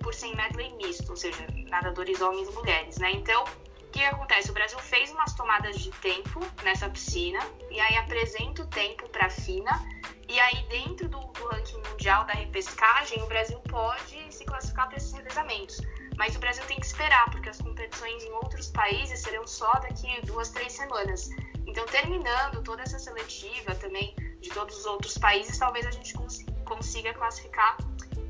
[0.00, 3.10] por 100 medley misto, ou seja, nadadores homens e mulheres, né?
[3.12, 4.50] Então, o que acontece?
[4.50, 7.40] O Brasil fez umas tomadas de tempo nessa piscina
[7.70, 9.86] e aí apresenta o tempo para a FINA
[10.28, 14.98] e aí dentro do, do ranking mundial da repescagem, o Brasil pode se classificar para
[14.98, 15.80] esses revezamentos.
[16.18, 20.20] Mas o Brasil tem que esperar, porque as competições em outros países serão só daqui
[20.26, 21.30] duas, três semanas.
[21.68, 26.44] Então, terminando toda essa seletiva também de todos os outros países, talvez a gente cons
[26.64, 27.78] consiga classificar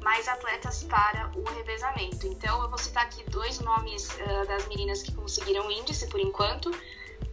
[0.03, 2.27] mais atletas para o revezamento.
[2.27, 6.71] Então, eu vou citar aqui dois nomes uh, das meninas que conseguiram índice por enquanto,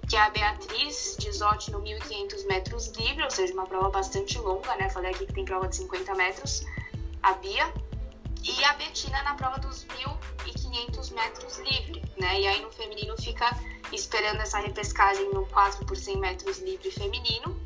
[0.07, 4.75] que é a Beatriz Dizotti no 1.500 metros livre, ou seja, uma prova bastante longa,
[4.75, 4.89] né?
[4.89, 6.63] Falei aqui que tem prova de 50 metros.
[7.23, 7.71] A Bia,
[8.47, 12.41] e a Betina na prova dos 1.500 metros livre, né?
[12.41, 13.49] E aí no feminino fica
[13.91, 17.59] esperando essa repescagem no 4 por 100 metros livre feminino,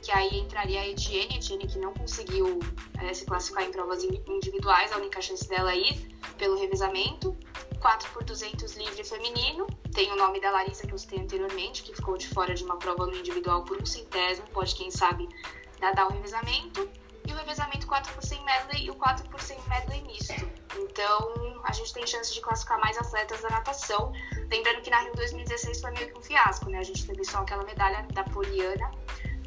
[0.00, 2.58] que aí entraria a Etienne, Etienne que não conseguiu
[3.02, 7.36] é, se classificar em provas individuais, a única chance dela é ir pelo revezamento.
[7.80, 11.92] 4 por 200 livre feminino, tem o nome da Larissa que eu citei anteriormente, que
[11.92, 15.28] ficou de fora de uma prova no individual por um centésimo, pode quem sabe
[15.80, 16.88] nadar o revezamento
[17.32, 20.50] o revezamento 4 por 100 medley e o 4 por 100 medley misto.
[20.76, 24.12] Então, a gente tem chance de classificar mais atletas da natação.
[24.50, 26.78] Lembrando que na Rio 2016 foi meio que um fiasco, né?
[26.78, 28.90] A gente teve só aquela medalha da Poliana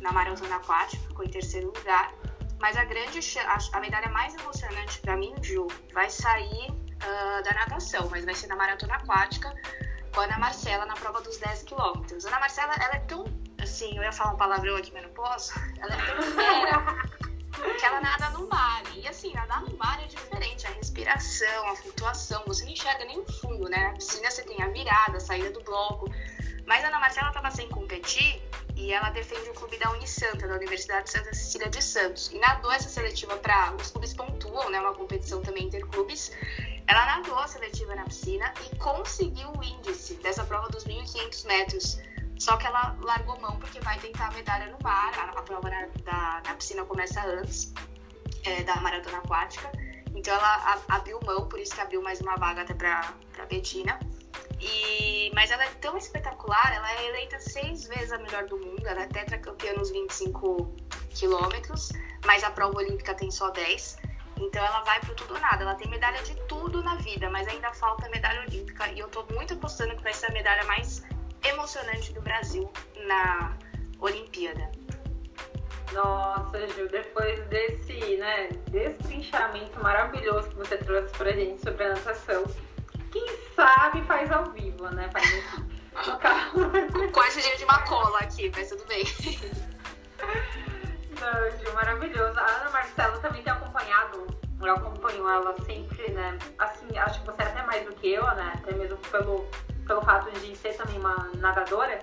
[0.02, 2.14] na maratona aquática, ficou em terceiro lugar.
[2.60, 3.20] Mas a grande
[3.74, 8.48] a, medalha mais emocionante para mim, Ju, vai sair uh, da natação, mas vai ser
[8.48, 9.54] na maratona aquática
[10.14, 12.26] com a Ana Marcela na prova dos 10 quilômetros.
[12.26, 13.26] Ana Marcela, ela é tão
[13.62, 15.54] assim, eu ia falar um palavrão aqui, mas não posso.
[15.80, 17.25] Ela é tão fera
[17.78, 18.84] que ela nada no mar.
[18.96, 20.68] E assim, nadar no mar é diferente.
[20.68, 23.88] A respiração, a flutuação, você não enxerga nem o fundo, né?
[23.88, 26.10] Na piscina você tem a virada, a saída do bloco.
[26.66, 28.42] Mas a Ana Marcela estava sem competir
[28.76, 32.32] e ela defende o clube da Unisanta, da Universidade de Santa Cecília de Santos.
[32.32, 33.74] E nadou essa seletiva para.
[33.74, 34.80] Os clubes pontuam, né?
[34.80, 36.32] Uma competição também interclubes.
[36.88, 42.00] Ela nadou a seletiva na piscina e conseguiu o índice dessa prova dos 1.500 metros
[42.38, 45.12] só que ela largou mão porque vai tentar a medalha no mar.
[45.20, 47.74] A, prova na, da, na piscina começa antes
[48.44, 49.72] é, da maratona aquática.
[50.16, 53.14] Então ela abriu mão, por isso que abriu mais uma vaga até para
[53.50, 54.00] Betina.
[54.60, 58.86] E, mas ela é tão espetacular, ela é eleita seis vezes a melhor do mundo,
[58.88, 60.74] ela é tetracampeã nos 25
[61.10, 61.90] quilômetros,
[62.26, 63.98] mas a prova olímpica tem só 10.
[64.38, 65.64] Então ela vai pro tudo ou nada.
[65.64, 68.88] Ela tem medalha de tudo na vida, mas ainda falta medalha olímpica.
[68.92, 71.04] E eu tô muito apostando que vai ser a medalha mais
[71.50, 72.72] emocionante do Brasil
[73.06, 73.58] na
[74.00, 74.72] Olimpíada.
[75.94, 82.44] Nossa, Ju, depois desse, né, destrinchamento maravilhoso que você trouxe pra gente sobre a natação,
[83.12, 85.10] quem sabe faz ao vivo, né?
[85.14, 85.26] Faz
[86.08, 86.60] no carro.
[87.14, 89.04] Quase dia de uma cola aqui, mas tudo bem.
[91.22, 92.38] Não, Ju, maravilhoso.
[92.38, 94.28] A Ana Marcela também tem acompanhado,
[94.62, 96.38] eu acompanho ela sempre, né?
[96.60, 98.52] Assim, acho que você é até mais do que eu, né?
[98.56, 99.48] Até mesmo pelo
[99.86, 102.00] pelo fato de ser também uma nadadora,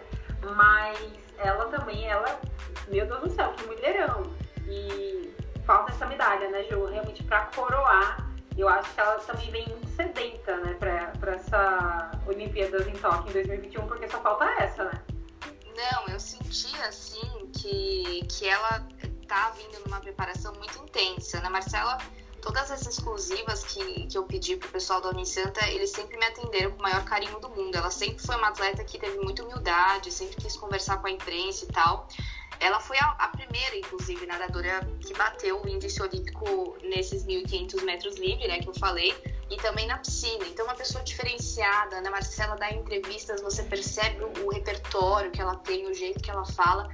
[0.54, 0.98] mas
[1.38, 2.40] ela também, ela,
[2.88, 4.22] meu Deus do céu, que mulherão.
[4.68, 6.86] E falta essa medalha, né, Ju?
[6.86, 8.28] Realmente para coroar.
[8.56, 13.30] Eu acho que ela também vem muito sedenta, né, pra, pra essa Olimpíadas em Tóquio
[13.30, 15.02] em 2021, porque só falta essa, né?
[15.74, 18.86] Não, eu senti assim que, que ela
[19.26, 21.38] tá vindo numa preparação muito intensa.
[21.38, 21.96] Ana Marcela
[22.42, 26.72] todas essas exclusivas que, que eu pedi pro pessoal da Unisanta, eles sempre me atenderam
[26.72, 27.74] com o maior carinho do mundo.
[27.74, 31.64] Ela sempre foi uma atleta que teve muita humildade, sempre quis conversar com a imprensa
[31.64, 32.08] e tal.
[32.58, 38.16] Ela foi a, a primeira, inclusive, nadadora que bateu o índice olímpico nesses 1.500 metros
[38.16, 39.14] livre, né, que eu falei,
[39.48, 40.44] e também na piscina.
[40.46, 42.00] Então, uma pessoa diferenciada.
[42.00, 46.30] Na Marcela dá entrevistas, você percebe o, o repertório que ela tem, o jeito que
[46.30, 46.88] ela fala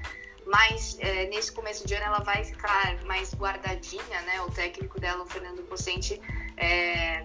[0.48, 4.40] mas é, nesse começo de ano ela vai ficar mais guardadinha, né?
[4.42, 6.20] O técnico dela, o Fernando Cocente,
[6.56, 7.24] é,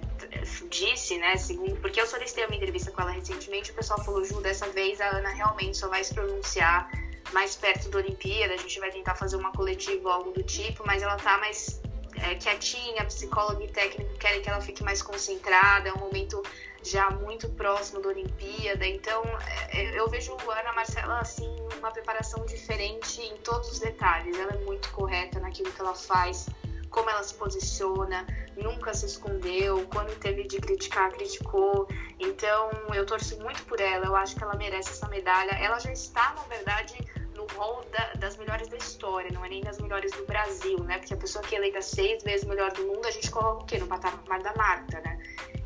[0.69, 4.41] disse, né, segundo, porque eu solicitei uma entrevista com ela recentemente, o pessoal falou, Ju,
[4.41, 6.91] dessa vez a Ana realmente só vai se pronunciar
[7.31, 10.86] mais perto da Olimpíada, a gente vai tentar fazer uma coletiva ou algo do tipo,
[10.86, 11.81] mas ela tá mais
[12.15, 16.43] é, quietinha, psicólogo e técnico querem que ela fique mais concentrada, é um momento
[16.83, 19.23] já muito próximo da Olimpíada, então
[19.69, 24.51] é, eu vejo a Ana Marcela assim, uma preparação diferente em todos os detalhes, ela
[24.51, 26.47] é muito correta naquilo que ela faz,
[26.89, 31.87] como ela se posiciona, nunca se escondeu, quando teve de criticar, criticou.
[32.19, 35.51] Então, eu torço muito por ela, eu acho que ela merece essa medalha.
[35.51, 36.95] Ela já está, na verdade,
[37.43, 40.97] no rol da, das melhores da história, não é nem das melhores do Brasil, né?
[40.97, 43.65] Porque a pessoa que é eleita seis vezes melhor do mundo, a gente coloca o
[43.65, 43.77] quê?
[43.77, 45.21] No patamar da Marta, né?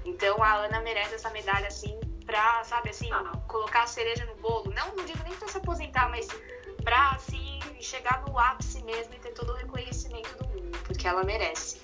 [0.06, 3.32] Então, a Ana merece essa medalha, assim, pra, sabe, assim, ah.
[3.48, 4.72] colocar a cereja no bolo.
[4.74, 6.28] Não, não digo nem pra se aposentar, mas
[6.84, 11.24] pra, assim, chegar no ápice mesmo e ter todo o reconhecimento do mundo, porque ela
[11.24, 11.82] merece.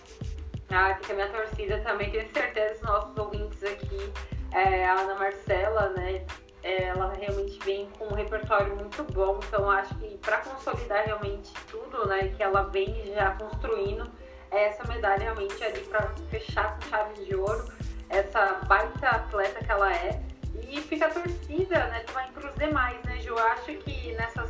[0.69, 4.11] Ah, fica a minha torcida também, tenho certeza, os nossos ouvintes aqui,
[4.51, 6.25] é, a Ana Marcela, né,
[6.63, 12.07] ela realmente vem com um repertório muito bom, então acho que para consolidar realmente tudo,
[12.07, 14.09] né, que ela vem já construindo,
[14.49, 17.65] essa medalha realmente é ali para fechar com chave de ouro,
[18.09, 20.21] essa baita atleta que ela é,
[20.69, 24.49] e fica a torcida, né, também para os demais, né, Ju, eu acho que nessas...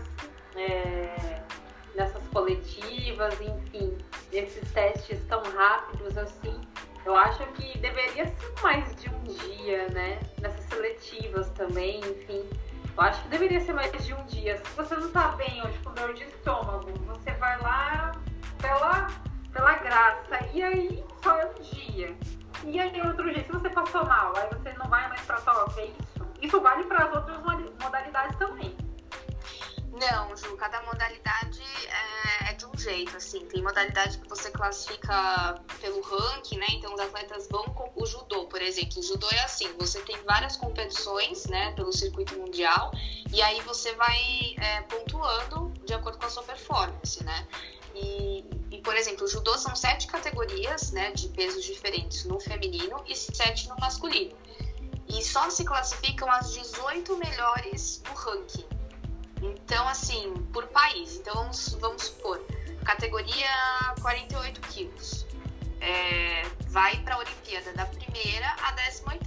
[0.56, 1.34] É
[1.95, 3.97] nessas coletivas, enfim,
[4.32, 6.60] esses testes tão rápidos assim,
[7.05, 10.19] eu acho que deveria ser mais de um dia, né?
[10.39, 12.47] Nessas seletivas também, enfim.
[12.95, 14.57] Eu acho que deveria ser mais de um dia.
[14.57, 18.11] Se você não tá bem hoje com dor de estômago, você vai lá
[18.59, 19.07] pela,
[19.51, 20.39] pela graça.
[20.53, 22.15] E aí só é um dia.
[22.65, 25.79] E aí outro dia, se você passou mal, aí você não vai mais pra toque,
[25.81, 26.27] é isso?
[26.41, 27.37] Isso vale para as outras
[27.81, 28.77] modalidades também.
[29.91, 32.52] Não, Ju, cada modalidade é, é,
[32.83, 33.45] jeito, assim.
[33.45, 36.67] Tem modalidade que você classifica pelo ranking, né?
[36.71, 38.99] Então os atletas vão com o judô, por exemplo.
[38.99, 42.91] O judô é assim, você tem várias competições, né, pelo circuito mundial,
[43.31, 47.47] e aí você vai é, pontuando de acordo com a sua performance, né?
[47.95, 53.03] E, e, por exemplo, o judô são sete categorias, né, de pesos diferentes no feminino
[53.07, 54.35] e sete no masculino.
[55.07, 58.65] E só se classificam as 18 melhores no ranking.
[59.43, 61.17] Então, assim, por país.
[61.17, 62.41] Então, vamos, vamos supor,
[62.83, 63.47] categoria
[64.01, 65.25] 48 quilos.
[65.81, 69.21] É, vai para a Olimpíada da primeira à 18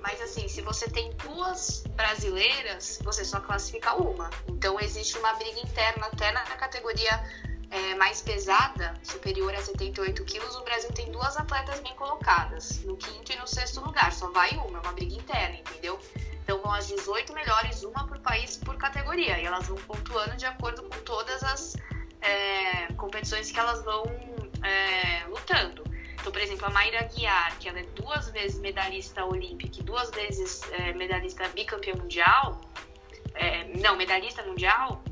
[0.00, 4.30] Mas assim, se você tem duas brasileiras, você só classifica uma.
[4.48, 7.22] Então existe uma briga interna até na categoria
[7.74, 12.96] é, mais pesada, superior a 78 quilos, o Brasil tem duas atletas bem colocadas, no
[12.96, 14.12] quinto e no sexto lugar.
[14.12, 15.98] Só vai uma, é uma briga interna, entendeu?
[16.44, 19.40] Então vão as 18 melhores, uma por país por categoria.
[19.40, 21.76] E elas vão pontuando de acordo com todas as
[22.24, 24.04] é, competições que elas vão
[24.62, 25.84] é, lutando.
[26.14, 30.10] Então, por exemplo, a Mayra Guiar, que ela é duas vezes medalhista olímpica e duas
[30.10, 32.60] vezes é, medalhista bicampeã mundial,
[33.34, 35.02] é, não, medalhista mundial,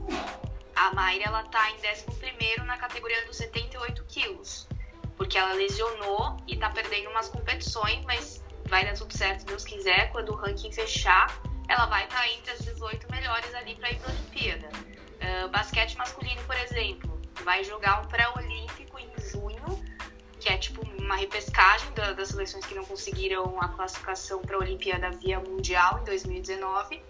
[0.74, 4.66] a Mayra ela tá em 11 na categoria dos 78 quilos.
[5.16, 9.64] Porque ela lesionou e tá perdendo umas competições, mas vai dar tudo certo, se Deus
[9.64, 11.26] quiser, quando o ranking fechar,
[11.68, 14.68] ela vai estar entre as 18 melhores ali para ir para a Olimpíada.
[15.22, 19.80] Uh, basquete masculino, por exemplo, vai jogar um pré-olímpico em junho,
[20.40, 24.58] que é tipo uma repescagem da, das seleções que não conseguiram a classificação para a
[24.58, 27.00] Olimpíada via Mundial em 2019.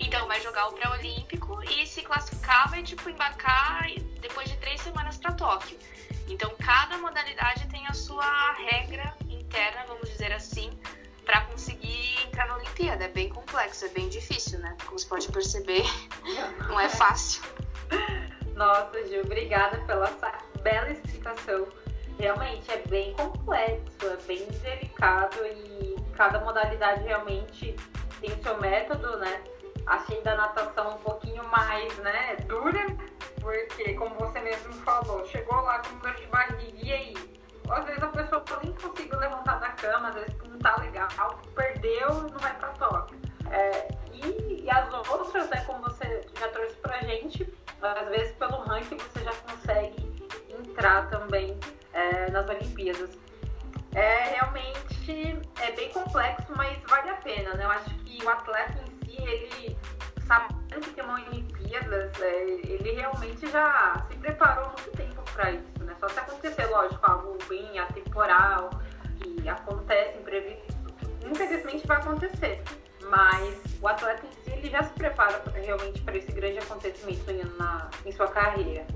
[0.00, 3.86] Então vai jogar o pré-olímpico e se classificar vai tipo embarcar
[4.20, 5.78] depois de três semanas para Tóquio.
[6.28, 10.70] Então cada modalidade tem a sua regra interna, vamos dizer assim,
[11.28, 13.04] para conseguir entrar na Olimpíada.
[13.04, 14.74] É bem complexo, é bem difícil, né?
[14.86, 15.84] Como você pode perceber,
[16.66, 17.42] não é fácil.
[18.54, 20.10] Nossa, Gil, obrigada pela
[20.62, 21.68] bela explicação.
[22.18, 27.76] Realmente é bem complexo, é bem delicado e cada modalidade realmente
[28.20, 29.42] tem seu método, né?
[29.86, 32.86] Achei da natação um pouquinho mais, né, dura,
[33.40, 37.37] porque como você mesmo falou, chegou lá com dor de barriga e aí?
[37.70, 41.08] Às vezes a pessoa nem conseguiu levantar da cama, às vezes não tá legal,
[41.54, 43.14] perdeu e não vai pra toca.
[43.50, 48.62] É, e, e, as outras, né, como você já trouxe pra gente, às vezes pelo
[48.62, 50.08] ranking você já consegue
[50.48, 51.58] entrar também
[51.92, 53.18] é, nas Olimpíadas.
[53.94, 57.64] É realmente é bem complexo, mas vale a pena, né?
[57.64, 59.78] Eu acho que o atleta em si, ele
[60.26, 65.77] sabendo que tem uma Olimpíadas, é, ele realmente já se preparou muito tempo para isso?
[66.00, 68.70] Só se acontecer, lógico, algo bem atemporal,
[69.20, 70.74] que acontece, imprevisto,
[71.24, 72.62] infelizmente vai acontecer.
[73.02, 77.42] Mas o atleta em si, ele já se prepara realmente para esse grande acontecimento em,
[77.56, 78.86] na, em sua carreira.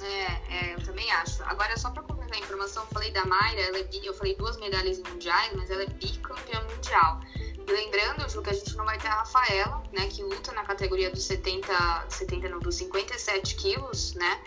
[0.00, 1.42] É, é, eu também acho.
[1.44, 4.98] Agora, só para para informação, eu falei da Mayra, ela é, eu falei duas medalhas
[5.00, 7.20] mundiais, mas ela é bicampeã mundial.
[7.66, 11.10] Lembrando, Ju, que a gente não vai ter a Rafaela, né, que luta na categoria
[11.10, 14.40] dos 70, 70 não, dos 57 quilos, né?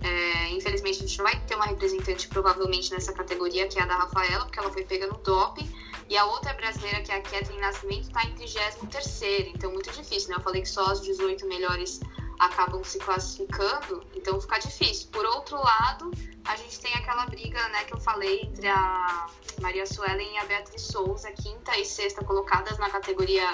[0.00, 3.86] É, infelizmente a gente não vai ter uma representante provavelmente nessa categoria, que é a
[3.86, 5.70] da Rafaela, porque ela foi pega no doping.
[6.08, 10.30] E a outra brasileira, que é a Kathleen Nascimento, está em 33 então muito difícil,
[10.30, 10.36] né?
[10.36, 12.00] Eu falei que só as 18 melhores
[12.42, 15.08] acabam se classificando, então fica difícil.
[15.12, 16.10] Por outro lado,
[16.44, 19.26] a gente tem aquela briga, né, que eu falei entre a
[19.60, 23.48] Maria Suelen e a Beatriz Souza, quinta e sexta colocadas na categoria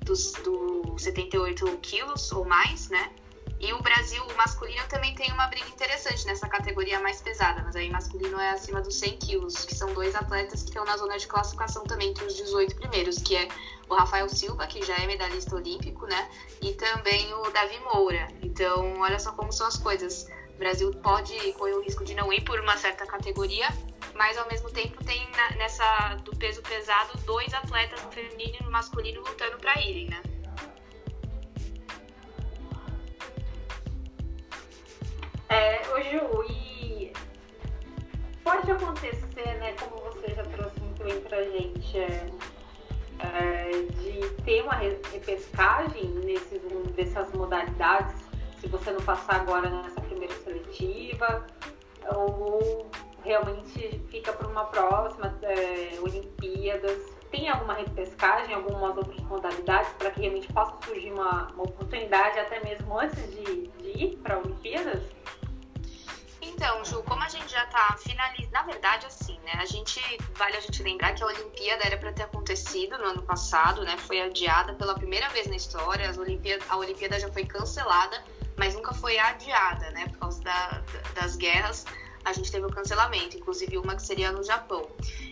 [0.00, 3.12] dos do 78 quilos ou mais, né?
[3.62, 7.76] E o Brasil, o masculino, também tem uma briga interessante nessa categoria mais pesada, mas
[7.76, 11.16] aí masculino é acima dos 100 quilos, que são dois atletas que estão na zona
[11.16, 13.46] de classificação também entre os 18 primeiros, que é
[13.88, 16.28] o Rafael Silva, que já é medalhista olímpico, né?
[16.60, 18.26] E também o Davi Moura.
[18.42, 20.26] Então, olha só como são as coisas.
[20.56, 23.68] O Brasil pode correr o risco de não ir por uma certa categoria,
[24.14, 25.24] mas ao mesmo tempo tem
[25.56, 30.20] nessa do peso pesado dois atletas no feminino e no masculino lutando para irem, né?
[35.52, 37.12] É, ô Ju, e
[38.42, 42.26] pode acontecer, né, como você já trouxe muito bem pra gente, é,
[43.18, 46.62] é, de ter uma repescagem nesses,
[46.96, 48.14] nessas modalidades,
[48.62, 51.46] se você não passar agora nessa primeira seletiva,
[52.16, 52.90] ou
[53.22, 56.98] realmente fica para uma próxima é, Olimpíadas.
[57.30, 62.64] Tem alguma repescagem, algumas outras modalidades para que realmente possa surgir uma, uma oportunidade até
[62.64, 65.02] mesmo antes de, de ir para Olimpíadas?
[66.54, 69.52] Então, Ju, como a gente já tá finalizando, na verdade, assim, né?
[69.54, 70.00] A gente
[70.34, 73.96] vale a gente lembrar que a Olimpíada era para ter acontecido no ano passado, né?
[73.96, 76.08] Foi adiada pela primeira vez na história.
[76.08, 76.18] As
[76.68, 78.22] a Olimpíada já foi cancelada,
[78.56, 80.06] mas nunca foi adiada, né?
[80.08, 80.82] Por causa da,
[81.14, 81.86] das guerras,
[82.24, 84.88] a gente teve o cancelamento, inclusive uma que seria no Japão.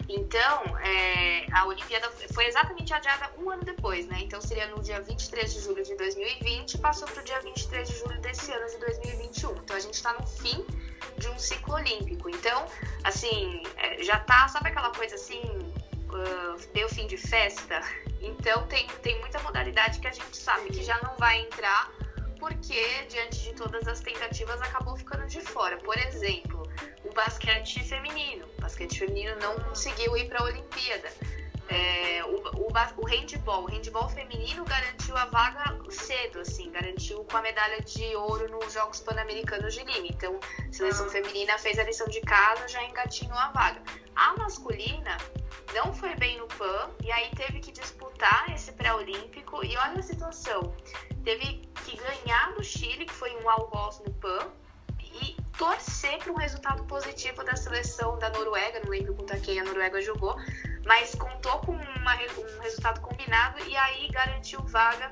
[0.09, 4.21] Então, é, a Olimpíada foi exatamente adiada um ano depois, né?
[4.23, 7.89] Então seria no dia 23 de julho de 2020 e passou para o dia 23
[7.89, 9.51] de julho desse ano de 2021.
[9.53, 10.65] Então a gente está no fim
[11.21, 12.29] de um ciclo olímpico.
[12.29, 12.67] Então,
[13.05, 15.43] assim, é, já tá, sabe aquela coisa assim,
[16.09, 17.81] uh, deu fim de festa?
[18.21, 21.93] Então tem, tem muita modalidade que a gente sabe que já não vai entrar
[22.41, 25.77] porque, diante de todas as tentativas, acabou ficando de fora.
[25.77, 26.67] Por exemplo,
[27.05, 28.47] o basquete feminino.
[28.57, 31.11] O basquete feminino não conseguiu ir para a Olimpíada.
[31.71, 37.37] É, o, o, o handball, o handball feminino garantiu a vaga cedo, assim, garantiu com
[37.37, 40.07] a medalha de ouro nos Jogos Pan-Americanos de Lima.
[40.07, 41.11] Então, a seleção ah.
[41.11, 43.83] feminina fez a lição de casa, já engatinhou a vaga.
[44.15, 45.17] A masculina
[45.75, 49.65] não foi bem no PAN e aí teve que disputar esse pré-olímpico.
[49.65, 50.75] E olha a situação:
[51.25, 54.49] teve que ganhar do Chile, que foi um algoz no PAN,
[55.01, 59.65] e torcer para um resultado positivo da seleção da Noruega, não lembro contra quem a
[59.65, 60.37] Noruega jogou,
[60.85, 65.11] mas contou com uma, um resultado combinado e aí garantiu vaga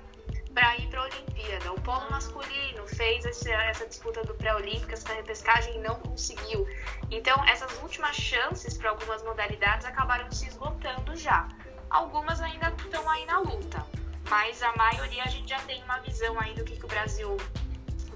[0.54, 1.72] para ir para a Olimpíada.
[1.72, 6.66] O polo masculino fez essa, essa disputa do pré-olímpico, essa repescagem e não conseguiu.
[7.10, 11.48] Então, essas últimas chances para algumas modalidades acabaram se esgotando já.
[11.90, 13.86] Algumas ainda estão aí na luta,
[14.28, 17.36] mas a maioria a gente já tem uma visão aí do que, que o Brasil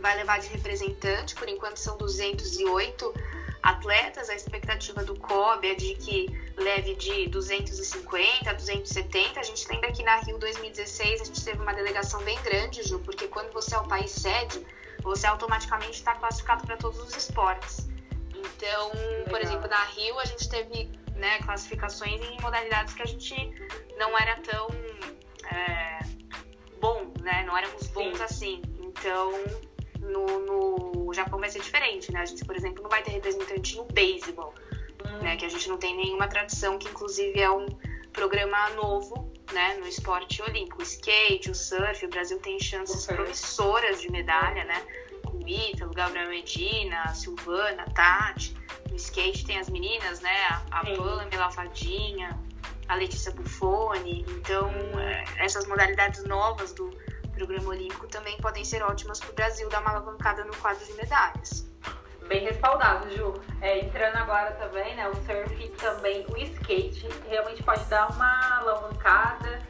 [0.00, 1.34] vai levar de representante.
[1.34, 3.14] Por enquanto são 208
[3.62, 4.28] atletas.
[4.28, 9.40] A expectativa do COB é de que leve de 250 a 270.
[9.40, 12.98] A gente lembra que na Rio 2016 a gente teve uma delegação bem grande, Ju,
[13.00, 14.64] porque quando você é o país sede,
[15.02, 17.88] você automaticamente está classificado para todos os esportes.
[18.34, 19.24] Então, Legal.
[19.28, 23.34] por exemplo, na Rio a gente teve né, classificações em modalidades que a gente
[23.96, 24.68] não era tão
[25.50, 25.98] é,
[26.80, 27.44] bom, né?
[27.46, 28.24] Não éramos bons Sim.
[28.24, 28.62] assim.
[28.80, 29.32] Então,
[30.02, 32.20] no, no Japão vai ser diferente, né?
[32.20, 34.52] A gente, por exemplo, não vai ter representante no beisebol,
[35.04, 35.18] hum.
[35.22, 35.36] né?
[35.36, 37.66] Que a gente não tem nenhuma tradição, que inclusive é um
[38.12, 39.74] programa novo, né?
[39.74, 40.80] No esporte olímpico.
[40.80, 43.16] O skate, o surf, o Brasil tem chances okay.
[43.16, 44.82] promissoras de medalha, né?
[45.24, 48.56] Com o Ítalo, Gabriel Medina, a Silvana, a Tati.
[48.90, 50.36] No skate tem as meninas, né?
[50.50, 52.38] A, a Pamela, a Fadinha,
[52.88, 54.24] a Letícia Buffoni.
[54.28, 54.98] Então, hum.
[54.98, 56.90] É, essas modalidades novas do
[57.32, 60.92] programa olímpico também podem ser ótimas para o Brasil dar uma alavancada no quadro de
[60.94, 61.66] medalhas.
[62.28, 63.34] Bem respaldado, Ju.
[63.60, 69.60] É, entrando agora também, né, o surf também, o skate realmente pode dar uma alavancada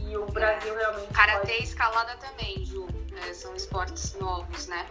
[0.00, 1.12] e o Brasil realmente.
[1.12, 2.86] Karatê e escalada também, Ju.
[3.22, 4.86] É, são esportes novos, né?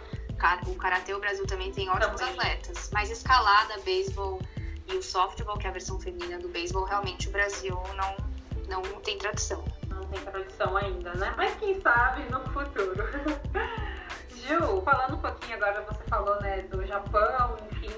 [0.66, 2.34] O karatê, o Brasil também tem ótimos também.
[2.34, 2.90] atletas.
[2.92, 4.40] Mas escalada, beisebol
[4.86, 9.00] e o softball, que é a versão feminina do beisebol, realmente o Brasil não, não
[9.00, 9.64] tem tradição
[10.08, 11.32] tem tradição ainda, né?
[11.36, 13.04] Mas quem sabe no futuro.
[14.34, 17.92] Gil, falando um pouquinho agora, você falou né, do Japão, enfim,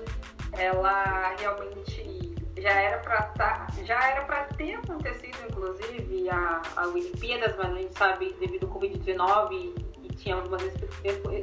[0.53, 7.57] ela realmente já era para tá, já era para ter acontecido inclusive a, a Olimpíadas,
[7.57, 10.63] mas a gente sabe devido ao Covid-19 e tinha algumas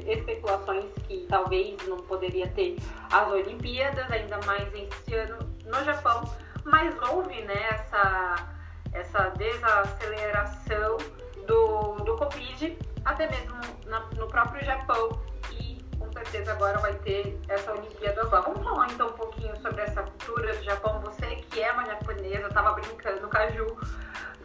[0.07, 2.77] especulações que talvez não poderia ter
[3.11, 6.23] as Olimpíadas, ainda mais esse ano no Japão,
[6.63, 8.56] mas houve né, essa,
[8.97, 10.97] essa desaceleração
[11.45, 15.21] do, do Covid, até mesmo na, no próprio Japão,
[15.51, 18.41] e com certeza agora vai ter essa Olimpíada lá.
[18.41, 20.99] Vamos falar então um pouquinho sobre essa cultura do Japão.
[21.01, 23.65] Você que é uma japonesa, tava brincando com a Ju,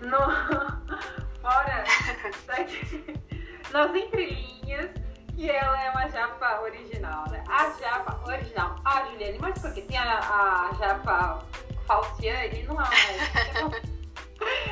[0.01, 0.19] no,
[1.41, 1.85] fora
[2.47, 3.21] daqui,
[3.73, 4.91] nas entrelinhas,
[5.35, 7.43] que ela é uma japa original, né?
[7.49, 11.43] A japa original, a Juliane, mas porque tem a, a japa
[11.87, 13.93] falciane, não é uma...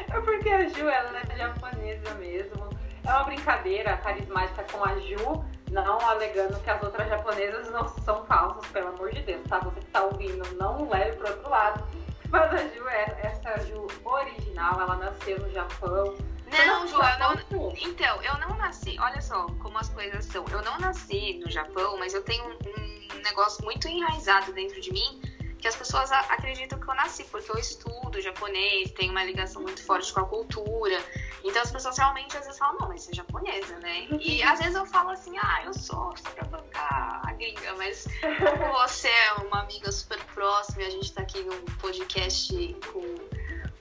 [0.09, 2.69] É porque a Ju, ela é japonesa mesmo.
[3.05, 8.25] É uma brincadeira carismática com a Ju, não alegando que as outras japonesas não são
[8.27, 9.59] falsas, pelo amor de Deus, tá?
[9.61, 11.85] Você que tá ouvindo, não leve pro outro lado.
[12.29, 16.15] Mas a Ju é essa Ju original, ela nasceu no Japão.
[16.47, 17.73] Não, Ju, eu não.
[17.81, 18.97] Então, eu não nasci.
[19.01, 20.45] Olha só como as coisas são.
[20.51, 25.21] Eu não nasci no Japão, mas eu tenho um negócio muito enraizado dentro de mim
[25.61, 29.85] que as pessoas acreditam que eu nasci, porque eu estudo japonês, tenho uma ligação muito
[29.85, 30.99] forte com a cultura.
[31.45, 34.07] Então as pessoas realmente às vezes falam, não, mas você é japonesa, né?
[34.21, 38.07] E às vezes eu falo assim, ah, eu sou, só pra bancar a gringa, mas
[38.21, 43.01] como você é uma amiga super próxima e a gente tá aqui num podcast com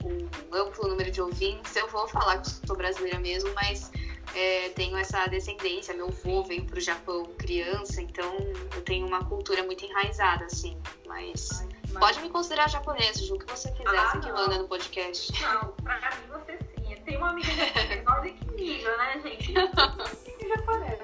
[0.06, 3.92] um amplo número de ouvintes, eu vou falar que sou brasileira mesmo, mas
[4.36, 5.94] é, tenho essa descendência.
[5.94, 8.38] Meu avô veio pro Japão criança, então
[8.76, 10.78] eu tenho uma cultura muito enraizada, assim.
[11.08, 12.00] Mas, mas...
[12.00, 15.42] pode me considerar japonesa, Ju, o que você quiser, ah, você que manda no podcast.
[15.42, 16.96] Não, pra mim você sim.
[17.06, 19.54] Tem uma amiga japonesa, olha que nível, né, gente?
[20.40, 21.04] Que japonesa.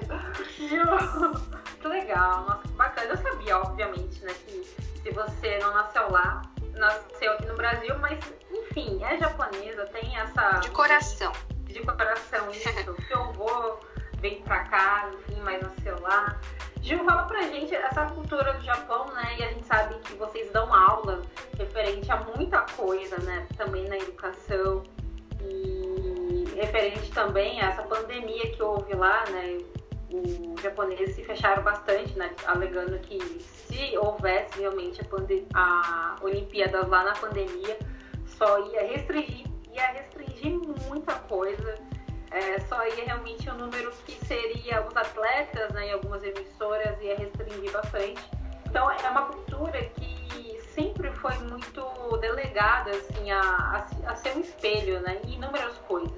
[1.80, 3.06] que legal, nossa, que bacana.
[3.08, 4.64] Eu sabia, obviamente, né, que
[5.02, 6.42] se você não nasceu lá,
[6.74, 8.18] nasceu aqui no Brasil, mas
[8.50, 10.58] enfim, é japonesa, tem essa.
[10.60, 11.32] De coração
[11.76, 13.80] de coração isso, que eu vou,
[14.18, 16.40] vem pra cá, enfim, mas no celular.
[16.80, 19.36] Gil, fala pra gente essa cultura do Japão, né?
[19.38, 21.22] E a sabe que vocês dão aula
[21.58, 23.46] referente a muita coisa, né?
[23.56, 24.82] Também na educação
[25.42, 29.58] e referente também a essa pandemia que houve lá, né?
[30.10, 32.34] Os japoneses se fecharam bastante, né?
[32.46, 35.00] Alegando que se houvesse realmente
[35.54, 37.78] a, a Olimpíada lá na pandemia,
[38.26, 39.46] só ia restringir
[39.76, 40.58] ia restringir
[40.88, 41.74] muita coisa.
[42.30, 47.00] É, só ia realmente o um número que seria os atletas, né, em algumas emissoras
[47.00, 48.20] ia restringir bastante.
[48.76, 51.82] Então é uma cultura que sempre foi muito
[52.20, 56.12] delegada assim, a, a, a ser um espelho né, em inúmeras coisas.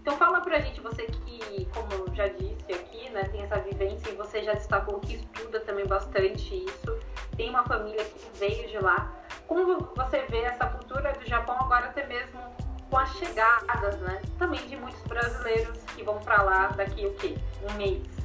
[0.00, 4.14] Então fala pra gente, você que, como já disse aqui, né, tem essa vivência e
[4.14, 7.00] você já destacou que estuda também bastante isso,
[7.36, 9.12] tem uma família que veio de lá.
[9.48, 12.40] Como você vê essa cultura do Japão agora até mesmo
[12.88, 14.22] com as chegadas, né?
[14.38, 17.36] Também de muitos brasileiros que vão para lá daqui o quê?
[17.68, 18.17] Um mês.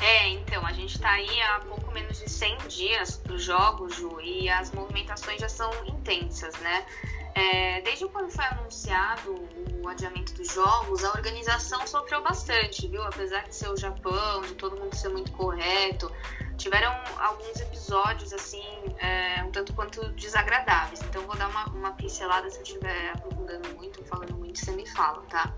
[0.00, 4.20] É, então, a gente está aí há pouco menos de 100 dias dos jogos, Ju,
[4.20, 6.84] e as movimentações já são intensas, né?
[7.34, 9.34] É, desde quando foi anunciado
[9.82, 13.02] o adiamento dos jogos, a organização sofreu bastante, viu?
[13.02, 16.10] Apesar de ser o Japão, de todo mundo ser muito correto,
[16.56, 18.62] tiveram alguns episódios assim
[18.98, 21.02] é, um tanto quanto desagradáveis.
[21.02, 24.86] Então vou dar uma, uma pincelada se eu estiver aprofundando muito, falando muito, você me
[24.86, 25.52] fala, tá?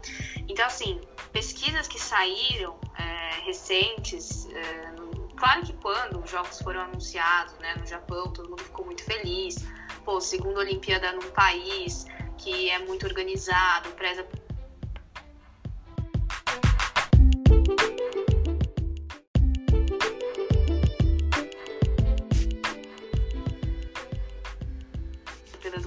[0.48, 1.00] Então assim,
[1.32, 4.94] pesquisas que saíram é, recentes, é,
[5.36, 9.56] claro que quando os jogos foram anunciados, né, no Japão, todo mundo ficou muito feliz.
[10.04, 12.06] Pô, segunda Olimpíada num país
[12.38, 14.24] que é muito organizado, preza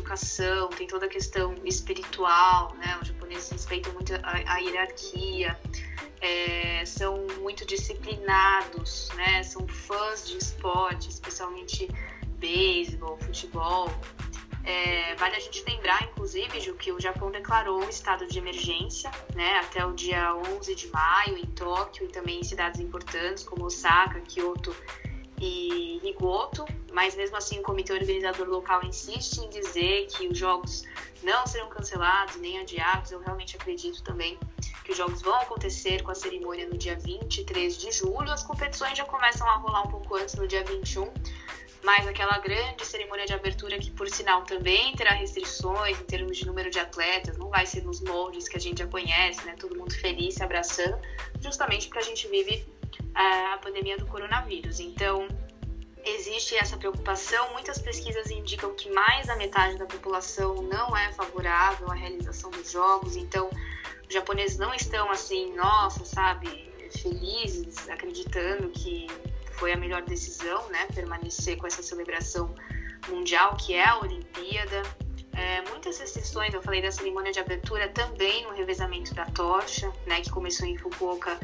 [0.10, 2.98] educação, tem toda a questão espiritual, né?
[3.02, 5.60] Os japoneses respeitam muito a, a hierarquia,
[6.20, 9.44] é, são muito disciplinados, né?
[9.44, 11.88] São fãs de esporte, especialmente
[12.40, 13.90] beisebol, futebol.
[14.64, 19.10] É, vale a gente lembrar, inclusive, Ju, que o Japão declarou um estado de emergência
[19.34, 23.66] né, até o dia 11 de maio em Tóquio e também em cidades importantes como
[23.66, 24.76] Osaka, Kyoto
[25.40, 30.84] e Rigoto, mas mesmo assim o comitê organizador local insiste em dizer que os jogos
[31.24, 33.12] não serão cancelados nem adiados.
[33.12, 34.38] Eu realmente acredito também
[34.84, 38.32] que os jogos vão acontecer com a cerimônia no dia 23 de julho.
[38.32, 41.12] As competições já começam a rolar um pouco antes, no dia 21,
[41.84, 46.46] mas aquela grande cerimônia de abertura que, por sinal, também terá restrições em termos de
[46.46, 49.56] número de atletas, não vai ser nos moldes que a gente já conhece, né?
[49.60, 50.98] Todo mundo feliz, se abraçando,
[51.40, 52.66] justamente porque a gente vive
[53.14, 54.80] a pandemia do coronavírus.
[54.80, 55.28] Então,
[56.06, 57.54] existe essa preocupação.
[57.54, 62.72] Muitas pesquisas indicam que mais da metade da população não é favorável à realização dos
[62.72, 63.50] jogos, então
[64.08, 66.72] os japoneses não estão assim, nossa, sabe,
[67.02, 69.08] felizes, acreditando que
[69.54, 72.54] foi a melhor decisão, né, permanecer com essa celebração
[73.08, 74.82] mundial que é a Olimpíada.
[75.34, 80.22] É, muitas restrições, eu falei da cerimônia de abertura também no revezamento da tocha, né,
[80.22, 81.40] que começou em Fukuoka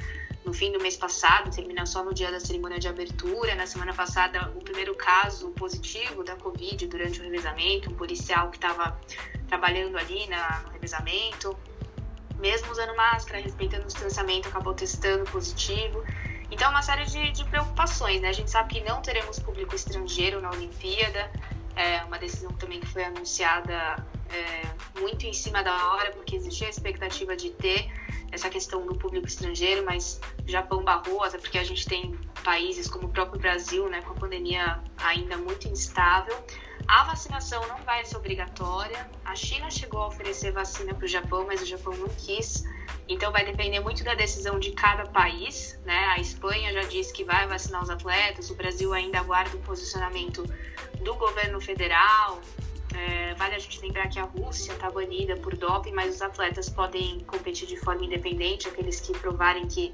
[0.45, 3.55] no fim do mês passado, termina só no dia da cerimônia de abertura.
[3.55, 8.57] Na semana passada, o primeiro caso positivo da Covid durante o revezamento, um policial que
[8.57, 8.97] estava
[9.47, 11.57] trabalhando ali na, no revezamento,
[12.39, 16.03] mesmo usando máscara, respeitando o distanciamento, acabou testando positivo.
[16.51, 18.29] Então, uma série de, de preocupações, né?
[18.29, 21.31] A gente sabe que não teremos público estrangeiro na Olimpíada,
[21.75, 26.67] é uma decisão também que foi anunciada é, muito em cima da hora, porque existia
[26.67, 27.91] a expectativa de ter
[28.31, 32.87] essa questão do público estrangeiro, mas o Japão barrou, até porque a gente tem países
[32.87, 36.35] como o próprio Brasil, né, com a pandemia ainda muito instável.
[36.87, 39.09] A vacinação não vai ser obrigatória.
[39.23, 42.63] A China chegou a oferecer vacina para o Japão, mas o Japão não quis.
[43.07, 46.13] Então vai depender muito da decisão de cada país, né?
[46.15, 50.43] A Espanha já disse que vai vacinar os atletas, o Brasil ainda aguarda o posicionamento
[51.01, 52.39] do governo federal.
[52.93, 56.69] É, vale a gente lembrar que a Rússia está banida por doping, mas os atletas
[56.69, 59.93] podem competir de forma independente, aqueles que provarem que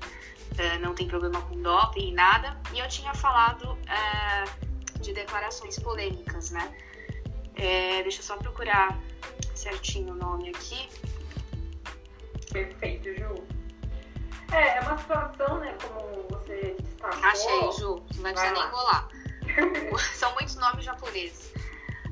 [0.57, 2.59] é, não tem problema com doping e nada.
[2.73, 6.71] E eu tinha falado é, de declarações polêmicas, né?
[7.55, 8.99] É, deixa eu só procurar
[9.55, 10.89] certinho o nome aqui.
[12.51, 13.43] Perfeito, Ju.
[14.51, 17.23] É, é uma situação, né, como você destacou.
[17.23, 18.03] Achei, Ju.
[18.15, 19.07] Não vai precisar nem rolar.
[20.15, 21.51] São muitos nomes japoneses.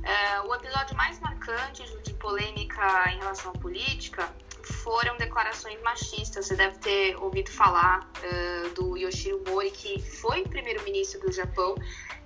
[0.03, 4.29] É, o episódio mais marcante de polêmica em relação à política
[4.63, 6.47] foram declarações machistas.
[6.47, 11.75] Você deve ter ouvido falar uh, do Yoshiro Mori, que foi primeiro-ministro do Japão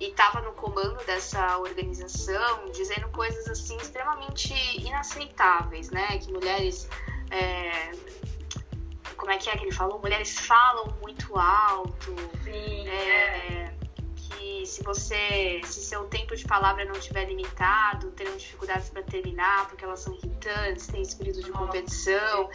[0.00, 6.18] e estava no comando dessa organização, dizendo coisas assim extremamente inaceitáveis, né?
[6.18, 6.88] Que mulheres
[7.30, 7.92] é,
[9.16, 9.98] como é que é que ele falou?
[9.98, 12.14] Mulheres falam muito alto.
[12.44, 13.63] Sim, é, é.
[14.64, 19.68] Que se você, se seu tempo de palavra não estiver limitado, terão dificuldades para terminar,
[19.68, 22.48] porque elas são irritantes, têm espírito de competição.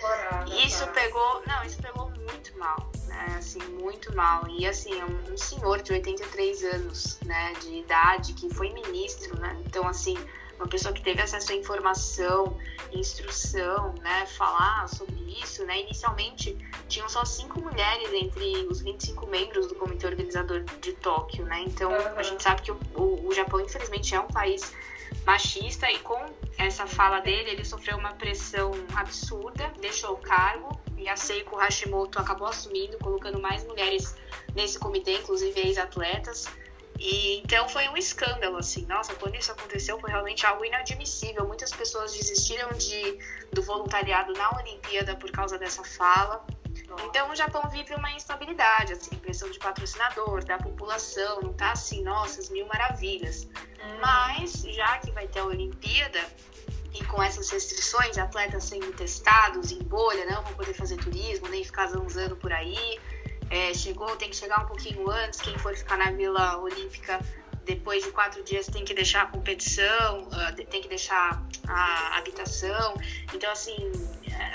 [0.65, 0.91] Isso tá.
[0.93, 3.35] pegou, não, isso pegou muito mal, né?
[3.37, 4.47] Assim, muito mal.
[4.49, 9.39] E assim, é um, um senhor de 83 anos, né, de idade, que foi ministro,
[9.39, 9.55] né?
[9.63, 10.17] Então, assim,
[10.59, 12.57] uma pessoa que teve acesso à informação,
[12.91, 16.57] instrução, né, falar sobre isso, né, inicialmente
[16.87, 21.91] tinham só cinco mulheres entre os 25 membros do comitê organizador de Tóquio, né, então
[21.91, 22.17] uhum.
[22.19, 24.73] a gente sabe que o, o, o Japão, infelizmente, é um país
[25.25, 26.19] machista e com
[26.57, 32.19] essa fala dele, ele sofreu uma pressão absurda, deixou o cargo e a Seiko Hashimoto
[32.19, 34.15] acabou assumindo, colocando mais mulheres
[34.53, 36.47] nesse comitê, inclusive ex-atletas.
[36.99, 41.47] E então foi um escândalo, assim, nossa, quando isso aconteceu foi realmente algo inadmissível.
[41.47, 43.17] Muitas pessoas desistiram de,
[43.53, 46.45] do voluntariado na Olimpíada por causa dessa fala.
[47.05, 52.03] Então o Japão vive uma instabilidade, assim, pressão de patrocinador, da população, não tá assim,
[52.03, 53.45] nossas mil maravilhas.
[53.45, 53.99] Hum.
[54.01, 56.19] Mas já que vai ter a Olimpíada,
[56.93, 61.63] e com essas restrições, atletas sendo testados em bolha, não vão poder fazer turismo, nem
[61.63, 62.99] ficar zanzando por aí
[63.49, 65.39] é, chegou, tem que chegar um pouquinho antes.
[65.41, 67.19] Quem for ficar na Vila Olímpica
[67.65, 72.95] depois de quatro dias tem que deixar a competição, uh, tem que deixar a habitação.
[73.33, 73.77] Então, assim,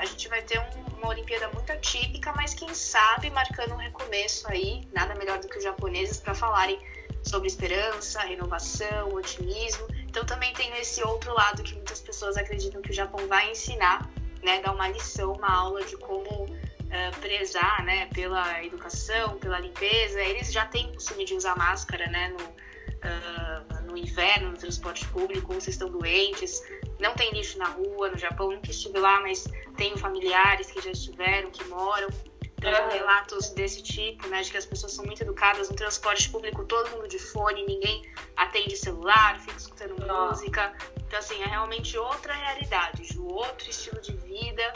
[0.00, 4.48] a gente vai ter um, uma Olimpíada muito atípica, mas quem sabe marcando um recomeço
[4.50, 6.78] aí, nada melhor do que os japoneses para falarem
[7.22, 9.86] sobre esperança, renovação, otimismo.
[10.08, 14.10] Então, também tem esse outro lado que muitas pessoas acreditam que o Japão vai ensinar,
[14.42, 16.46] né, dar uma lição, uma aula de como
[16.94, 20.20] uh, prezar né, pela educação, pela limpeza.
[20.20, 25.52] Eles já têm costume de usar máscara né, no, uh, no inverno, no transporte público,
[25.52, 26.62] vocês estão doentes.
[27.00, 29.44] Não tem lixo na rua, no Japão nunca estive lá, mas
[29.76, 32.08] tenho familiares que já estiveram, que moram.
[32.56, 32.90] Então, uhum.
[32.92, 36.88] relatos desse tipo, né, de que as pessoas são muito educadas no transporte público, todo
[36.92, 40.72] mundo de fone, ninguém atende celular, fica escutando música.
[40.96, 44.72] Então, assim, é realmente outra realidade, outro estilo de vida,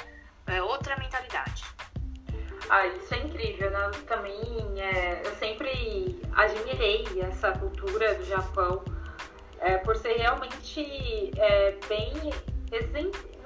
[0.46, 1.64] é outra mentalidade.
[2.70, 3.90] Ah, isso é incrível, né?
[4.06, 4.40] Também
[4.76, 8.84] é, eu sempre admirei essa cultura do Japão
[9.60, 12.12] é, por ser realmente é, bem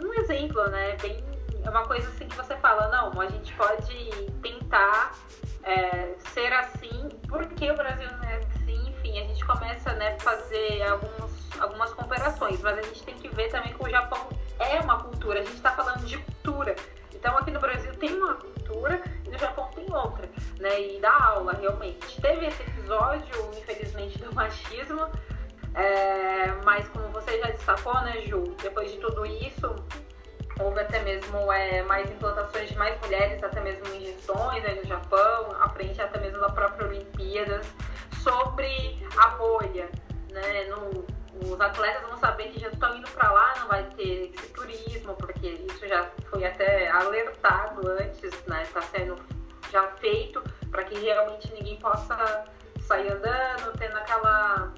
[0.03, 0.97] um exemplo, né?
[1.01, 1.25] Bem,
[1.65, 5.17] é uma coisa assim que você fala, não, a gente pode tentar
[5.63, 10.83] é, ser assim, porque o Brasil não é assim, enfim, a gente começa né, fazer
[10.83, 14.99] alguns, algumas comparações, mas a gente tem que ver também que o Japão é uma
[15.01, 16.75] cultura, a gente está falando de cultura.
[17.23, 20.29] Então aqui no Brasil tem uma cultura e no Japão tem outra.
[20.59, 22.21] né, e dar aula realmente.
[22.21, 25.07] Teve esse episódio, infelizmente, do machismo,
[25.73, 29.73] é, mas como você já destacou, né, Ju, depois de tudo isso,
[30.59, 35.57] houve até mesmo é, mais implantações de mais mulheres, até mesmo gestões né, no Japão,
[35.61, 37.65] à frente até mesmo da própria Olimpíadas,
[38.21, 39.89] sobre a bolha.
[40.33, 41.07] Né, no,
[41.45, 45.15] os atletas vão saber que já estão indo para lá, não vai ter esse turismo,
[45.17, 49.17] porque isso já foi até alertado antes, né, está sendo
[49.71, 52.45] já feito, para que realmente ninguém possa
[52.81, 54.73] sair andando, tendo aquela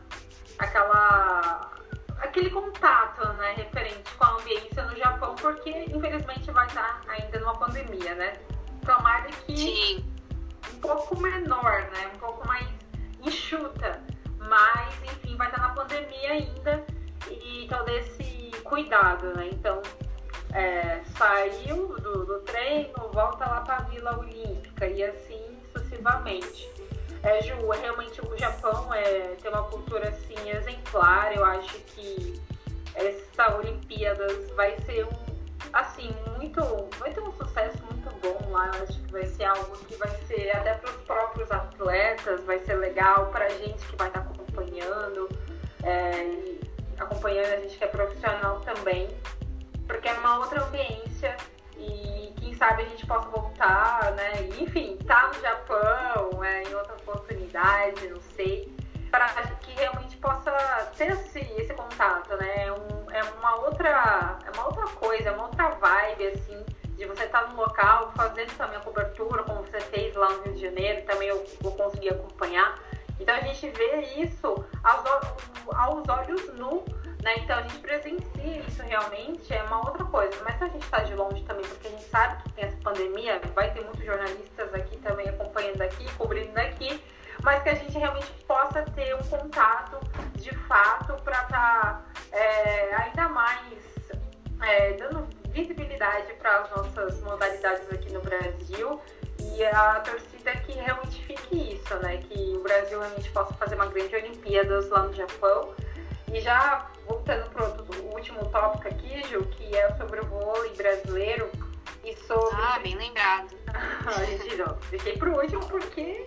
[0.59, 1.73] aquela
[2.21, 7.59] aquele contato, né, referente com a ambiência no Japão, porque infelizmente vai estar ainda numa
[7.59, 8.33] pandemia, né?
[8.85, 10.05] Tomara que Sim.
[10.75, 12.67] um pouco menor, né, um pouco mais
[13.23, 14.01] enxuta,
[14.49, 16.85] mas enfim vai estar na pandemia ainda
[17.31, 19.49] e todo esse cuidado, né?
[19.53, 19.83] Então
[20.53, 26.71] é, saiu do, do treino, volta lá para a Vila Olímpica e assim sucessivamente.
[27.23, 31.35] É, Ju, realmente o Japão é, tem uma cultura assim exemplar.
[31.35, 32.41] Eu acho que
[32.95, 35.24] essa Olimpíadas vai ser um
[35.73, 36.61] assim muito,
[36.99, 38.71] vai ter um sucesso muito bom lá.
[38.75, 42.59] Eu acho que vai ser algo que vai ser até para os próprios atletas, vai
[42.61, 45.29] ser legal para a gente que vai estar acompanhando,
[45.83, 46.57] é,
[46.99, 49.09] acompanhando a gente que é profissional também,
[49.87, 51.37] porque é uma outra ambiência
[51.77, 54.49] e quem sabe a gente possa voltar, né?
[54.61, 58.73] enfim, tá no Japão, é, em outra oportunidade, não sei,
[59.15, 60.51] para que realmente possa
[60.97, 62.67] ter esse, esse contato, né?
[62.67, 66.65] É um, é uma outra, é uma outra coisa, é uma outra vibe, assim,
[66.97, 70.43] de você estar tá no local, fazendo também a cobertura, como você fez lá no
[70.43, 72.77] Rio de Janeiro, também eu vou conseguir acompanhar.
[73.21, 75.05] Então a gente vê isso aos,
[75.77, 76.85] aos olhos nu
[77.25, 77.39] né?
[77.39, 80.37] Então a gente presencia isso realmente, é uma outra coisa.
[80.45, 82.77] Mas se a gente está de longe também, porque a gente sabe que tem essa
[82.77, 87.03] pandemia, vai ter muitos jornalistas aqui também acompanhando aqui, cobrindo daqui,
[87.45, 90.01] mas que a gente realmente possa ter um contato
[90.35, 93.79] de fato para estar tá, é, ainda mais
[94.63, 98.99] é, dando visibilidade para as nossas modalidades aqui no Brasil
[99.39, 102.17] e a torcida que realmente fique isso, né?
[102.17, 105.75] Que o Brasil realmente possa fazer uma grande Olimpíadas lá no Japão.
[106.33, 107.65] E já voltando para
[108.01, 111.51] o último tópico aqui, Ju, que é sobre o vôlei brasileiro
[112.03, 112.57] e sobre.
[112.57, 113.55] Ah, bem lembrado.
[114.27, 116.27] gente, não, deixei para o último porque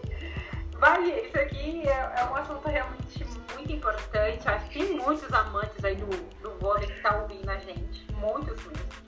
[0.80, 4.48] vale, isso aqui é, é, um assunto realmente muito importante.
[4.48, 6.08] Acho que tem muitos amantes aí do,
[6.42, 9.08] do vôlei que tá ouvindo a gente, muitos mesmo.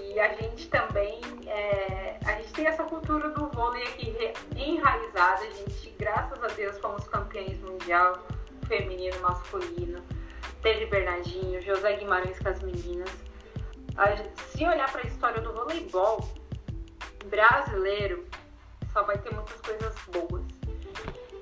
[0.00, 4.14] E a gente também, é, a gente tem essa cultura do vôlei aqui
[4.56, 5.42] enraizada.
[5.42, 8.18] A gente, graças a Deus, fomos campeões mundial
[8.66, 10.02] feminino, masculino
[10.62, 13.10] teve Bernardinho, José Guimarães com as meninas.
[14.48, 16.26] Se olhar para a história do voleibol
[17.26, 18.24] brasileiro,
[18.92, 20.42] só vai ter muitas coisas boas.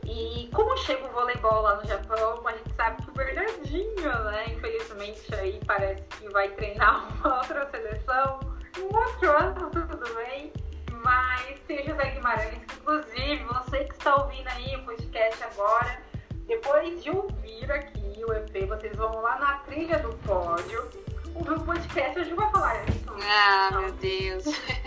[0.04, 4.46] E como chega o voleibol lá no Japão, a gente sabe que o Bernardinho, né,
[4.48, 8.40] infelizmente aí parece que vai treinar uma outra seleção,
[8.78, 10.52] um outro ano, tudo bem.
[10.92, 16.02] Mas tem José Guimarães, que inclusive você que está ouvindo aí o podcast agora,
[16.46, 20.90] depois de ouvir aqui o EP, vocês vão lá na trilha do pódio,
[21.34, 23.10] ouvir o podcast, hoje vai falar isso.
[23.22, 24.44] Ah, meu Deus.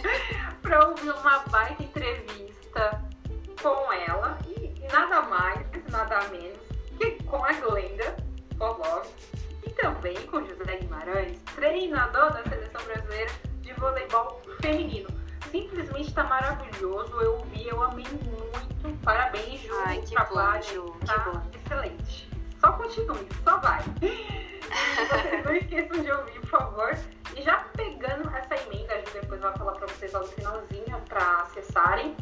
[0.61, 2.52] pra ouvir uma baita entrevista
[3.61, 6.57] com ela e nada mais, nada menos
[6.97, 8.15] que com a Glenda
[8.57, 9.05] Polov
[9.65, 15.09] e também com José Guimarães, treinador da seleção brasileira de voleibol feminino.
[15.51, 19.03] Simplesmente está maravilhoso, eu ouvi, eu amei muito.
[19.03, 20.63] Parabéns, Ju, Ai, que trabalho.
[20.83, 21.41] Bom, Ju, tá que bom.
[21.63, 22.29] excelente.
[22.59, 23.81] Só continue, só vai.
[23.81, 26.97] vocês não esqueçam de ouvir, por favor.
[27.35, 31.01] E já pegando essa emenda, a Ju depois vai falar pra vocês lá no finalzinho
[31.07, 32.15] pra acessarem.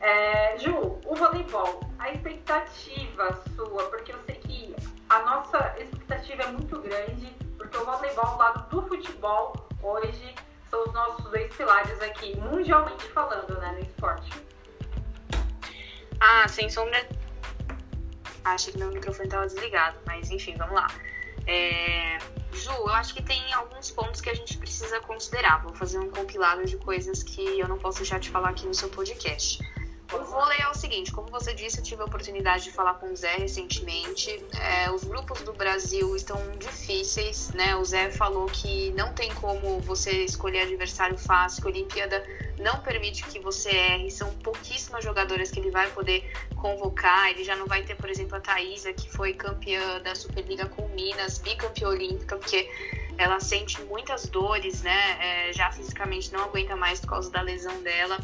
[0.00, 4.76] É, Ju, o voleibol, a expectativa sua, porque eu sei que
[5.08, 7.26] a nossa expectativa é muito grande,
[7.56, 10.34] porque o voleibol, ao lado do futebol, hoje
[10.70, 14.30] são os nossos dois pilares aqui, mundialmente falando, né, no esporte.
[16.20, 17.06] Ah, sem sombra
[18.46, 20.86] Achei que meu microfone estava desligado, mas enfim, vamos lá.
[21.48, 22.16] É...
[22.52, 25.62] Ju, eu acho que tem alguns pontos que a gente precisa considerar.
[25.64, 28.74] Vou fazer um compilado de coisas que eu não posso deixar de falar aqui no
[28.74, 29.58] seu podcast.
[30.12, 33.12] O vôlei é o seguinte, como você disse, eu tive a oportunidade de falar com
[33.12, 34.30] o Zé recentemente.
[34.60, 37.74] É, os grupos do Brasil estão difíceis, né?
[37.74, 42.24] O Zé falou que não tem como você escolher adversário fácil, a Olimpíada
[42.58, 44.10] não permite que você erre.
[44.10, 47.30] São pouquíssimas jogadoras que ele vai poder convocar.
[47.30, 50.86] Ele já não vai ter, por exemplo, a Thaisa, que foi campeã da Superliga com
[50.88, 52.70] Minas, bicampeã olímpica, porque
[53.18, 55.48] ela sente muitas dores, né?
[55.48, 58.18] É, já fisicamente não aguenta mais por causa da lesão dela.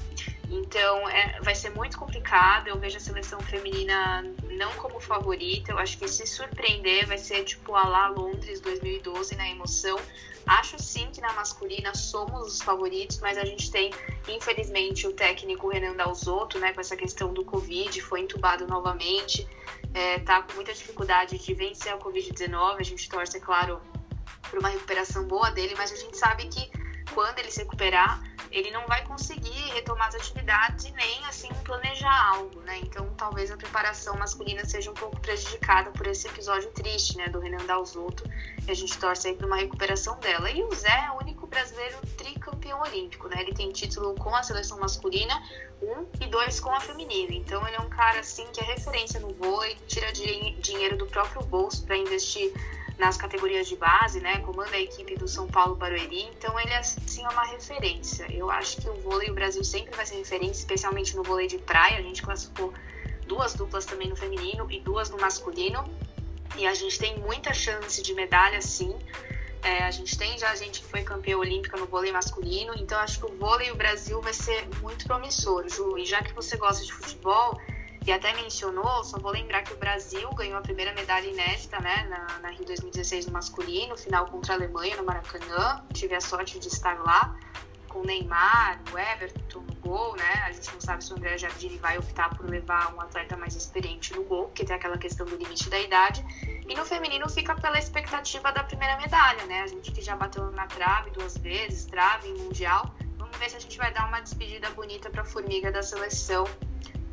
[0.52, 2.68] Então é, vai ser muito complicado.
[2.68, 5.72] Eu vejo a seleção feminina não como favorita.
[5.72, 9.98] Eu acho que se surpreender vai ser tipo a lá Londres 2012 na emoção.
[10.46, 13.92] Acho sim que na masculina somos os favoritos, mas a gente tem,
[14.28, 19.46] infelizmente, o técnico Renan Dalzotto, né, com essa questão do Covid, foi entubado novamente,
[19.94, 22.76] é, tá com muita dificuldade de vencer a Covid-19.
[22.76, 23.80] A gente torce, é claro,
[24.50, 26.81] por uma recuperação boa dele, mas a gente sabe que
[27.14, 32.60] quando ele se recuperar, ele não vai conseguir retomar as atividades nem assim planejar algo,
[32.60, 32.78] né?
[32.82, 37.40] Então talvez a preparação masculina seja um pouco prejudicada por esse episódio triste, né, do
[37.40, 38.24] Renan Dalzotto.
[38.66, 40.50] E a gente torce aí para uma recuperação dela.
[40.50, 43.40] E o Zé é o único brasileiro tricampeão olímpico, né?
[43.40, 45.34] Ele tem título com a seleção masculina,
[45.80, 47.32] um e dois com a feminina.
[47.34, 51.42] Então ele é um cara assim que é referência no vôlei, tira dinheiro do próprio
[51.42, 52.52] bolso para investir
[53.02, 54.38] nas categorias de base, né?
[54.38, 58.32] Comanda a equipe do São Paulo Barueri, então ele assim é uma referência.
[58.32, 61.58] Eu acho que o vôlei o Brasil sempre vai ser referência, especialmente no vôlei de
[61.58, 61.98] praia.
[61.98, 62.72] A gente classificou
[63.26, 65.84] duas duplas também no feminino e duas no masculino.
[66.56, 68.96] E a gente tem muita chance de medalha, sim.
[69.64, 73.18] É, a gente tem já gente que foi campeã olímpica no vôlei masculino, então acho
[73.18, 75.98] que o vôlei o Brasil vai ser muito promissor, Ju.
[75.98, 77.60] E já que você gosta de futebol,
[78.04, 82.06] e até mencionou, só vou lembrar que o Brasil ganhou a primeira medalha inédita né,
[82.08, 85.84] na, na Rio 2016 no masculino, final contra a Alemanha no Maracanã.
[85.92, 87.36] Tive a sorte de estar lá
[87.88, 90.44] com o Neymar, o Everton no gol, né?
[90.46, 93.54] A gente não sabe se o André Jardini vai optar por levar um atleta mais
[93.54, 96.24] experiente no gol, porque tem aquela questão do limite da idade.
[96.66, 99.60] E no feminino fica pela expectativa da primeira medalha, né?
[99.60, 102.92] A gente que já bateu na trave duas vezes, trave em mundial.
[103.16, 106.46] Vamos ver se a gente vai dar uma despedida bonita para a formiga da seleção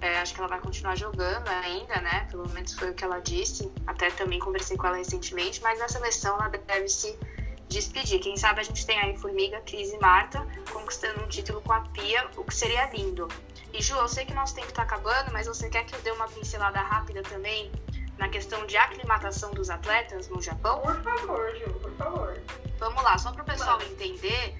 [0.01, 2.27] é, acho que ela vai continuar jogando ainda, né?
[2.31, 3.71] Pelo menos foi o que ela disse.
[3.85, 7.17] Até também conversei com ela recentemente, mas na seleção ela deve se
[7.67, 8.19] despedir.
[8.19, 11.81] Quem sabe a gente tem aí Formiga, Cris e Marta conquistando um título com a
[11.81, 13.27] Pia, o que seria lindo.
[13.73, 16.11] E Ju, eu sei que nosso tempo está acabando, mas você quer que eu dê
[16.11, 17.71] uma pincelada rápida também
[18.17, 20.81] na questão de aclimatação dos atletas no Japão?
[20.81, 22.41] Por favor, Ju, por favor.
[22.79, 24.55] Vamos lá, só para o pessoal entender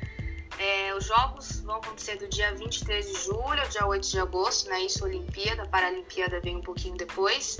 [0.57, 4.69] é, os jogos vão acontecer do dia 23 de julho ao dia 8 de agosto,
[4.69, 4.81] né?
[4.81, 7.57] Isso Olimpíada, Paralimpíada vem um pouquinho depois.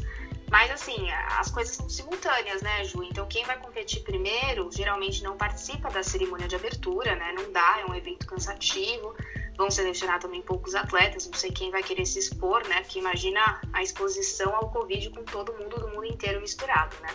[0.52, 3.04] Mas assim, as coisas são simultâneas, né, Ju?
[3.04, 7.34] Então quem vai competir primeiro geralmente não participa da cerimônia de abertura, né?
[7.34, 9.16] Não dá, é um evento cansativo.
[9.56, 12.82] Vão selecionar também poucos atletas, não sei quem vai querer se expor, né?
[12.82, 17.10] Porque imagina a exposição ao Covid com todo mundo do mundo inteiro misturado, né?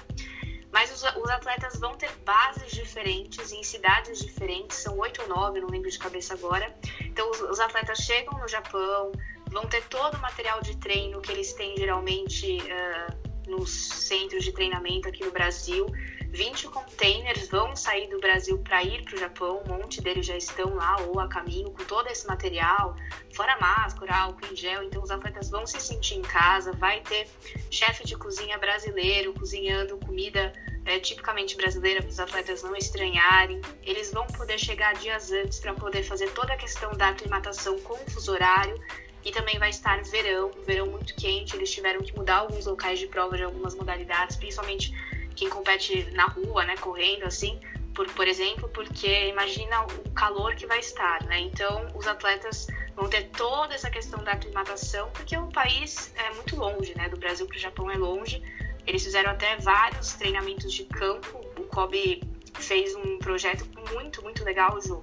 [0.74, 5.60] Mas os, os, atletas vão ter bases diferentes em cidades diferentes, são oito ou nove,
[5.60, 6.76] não lembro de cabeça agora.
[7.00, 9.12] Então os, os, atletas chegam no Japão,
[9.52, 14.50] vão ter todo o material de treino que eles têm geralmente uh, nos centros de
[14.50, 15.86] treinamento aqui no Brasil.
[16.34, 20.36] 20 containers vão sair do Brasil para ir para o Japão, um monte deles já
[20.36, 22.96] estão lá ou a caminho com todo esse material,
[23.32, 27.28] fora máscara, álcool em gel, então os atletas vão se sentir em casa, vai ter
[27.70, 30.52] chefe de cozinha brasileiro cozinhando comida
[30.84, 33.60] é, tipicamente brasileira para os atletas não estranharem.
[33.84, 37.94] Eles vão poder chegar dias antes para poder fazer toda a questão da aclimatação com
[37.94, 38.78] o fuso horário.
[39.24, 41.56] E também vai estar verão, verão muito quente.
[41.56, 44.92] Eles tiveram que mudar alguns locais de prova de algumas modalidades, principalmente
[45.34, 47.60] quem compete na rua, né, correndo assim,
[47.94, 51.38] por, por exemplo, porque imagina o calor que vai estar, né?
[51.40, 52.66] Então, os atletas
[52.96, 57.08] vão ter toda essa questão da aclimatação, porque o país é muito longe, né?
[57.08, 58.42] Do Brasil para o Japão é longe.
[58.84, 61.40] Eles fizeram até vários treinamentos de campo.
[61.56, 62.22] O Kobe
[62.54, 65.02] fez um projeto muito, muito legal, Ju,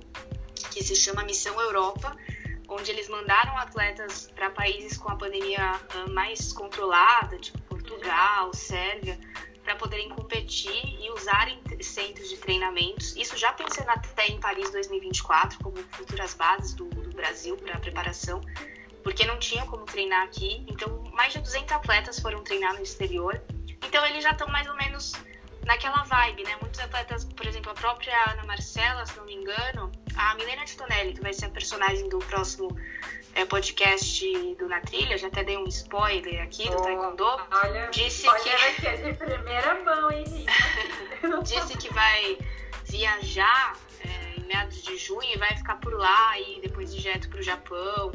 [0.71, 2.15] que se chama Missão Europa,
[2.67, 9.17] onde eles mandaram atletas para países com a pandemia ah, mais controlada, tipo Portugal, Sérvia,
[9.63, 13.15] para poderem competir e usarem centros de treinamentos.
[13.15, 18.41] Isso já pensando até em Paris 2024, como futuras bases do, do Brasil para preparação,
[19.03, 20.65] porque não tinham como treinar aqui.
[20.67, 23.41] Então, mais de 200 atletas foram treinar no exterior.
[23.85, 25.13] Então, eles já estão mais ou menos
[25.65, 26.55] naquela vibe, né?
[26.61, 31.13] Muitos atletas, por exemplo, a própria Ana Marcela, se não me engano, a Milena Titonelli,
[31.13, 32.75] que vai ser a personagem do próximo
[33.35, 37.25] é, podcast do Na Trilha, já até dei um spoiler aqui do oh, Taekwondo.
[37.51, 40.25] Olha, disse olha que aqui é de primeira mão, hein,
[41.43, 42.37] Disse que vai
[42.85, 47.39] viajar é, em meados de junho e vai ficar por lá e depois direto para
[47.39, 48.11] o Japão.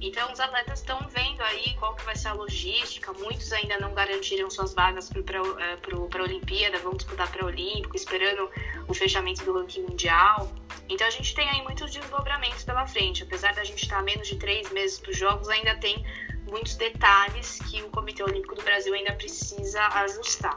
[0.00, 3.12] Então, os atletas estão vendo aí qual que vai ser a logística.
[3.12, 8.50] Muitos ainda não garantiram suas vagas para a Olimpíada, vão disputar para Olímpico, esperando
[8.88, 10.50] o fechamento do ranking mundial.
[10.88, 13.22] Então, a gente tem aí muitos desdobramentos pela frente.
[13.22, 16.02] Apesar da gente estar a menos de três meses para os Jogos, ainda tem
[16.48, 20.54] muitos detalhes que o Comitê Olímpico do Brasil ainda precisa ajustar.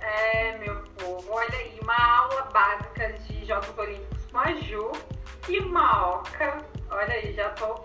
[0.00, 4.92] É, meu povo, olha aí, uma aula básica de Jogos Olímpicos com a Ju
[5.48, 7.84] e uma oca Olha aí, já tô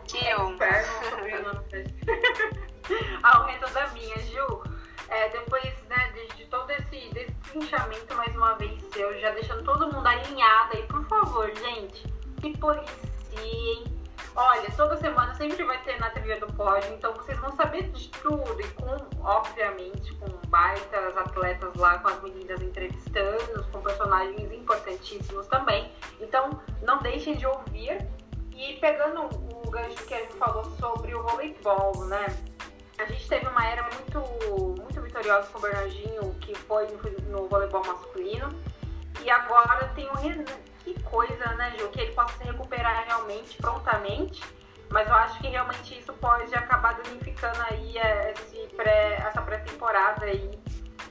[1.10, 1.66] sobrenome.
[3.24, 4.64] ah, o resto da minha, Ju.
[5.10, 7.10] É, depois né, de, de, todo esse
[7.54, 12.04] linchamento, mais uma vez seu, já deixando todo mundo alinhado aí, por favor, gente,
[12.40, 14.00] se policiem
[14.36, 18.10] Olha, toda semana sempre vai ter na TV do pódio, então vocês vão saber de
[18.10, 25.48] tudo e com, obviamente, com baitas atletas lá, com as meninas entrevistando, com personagens importantíssimos
[25.48, 25.92] também.
[26.22, 27.98] Então, não deixem de ouvir.
[28.60, 32.26] E pegando o gancho que a gente falou sobre o voleibol, né?
[32.98, 34.20] A gente teve uma era muito,
[34.76, 38.50] muito vitoriosa com o Bernardinho, que foi no, no voleibol masculino.
[39.22, 40.44] E agora tem o Renan,
[40.84, 44.44] que coisa, né, Ju, que ele possa se recuperar realmente, prontamente.
[44.90, 48.34] Mas eu acho que realmente isso pode acabar danificando aí é,
[48.76, 50.60] pré, essa pré-temporada aí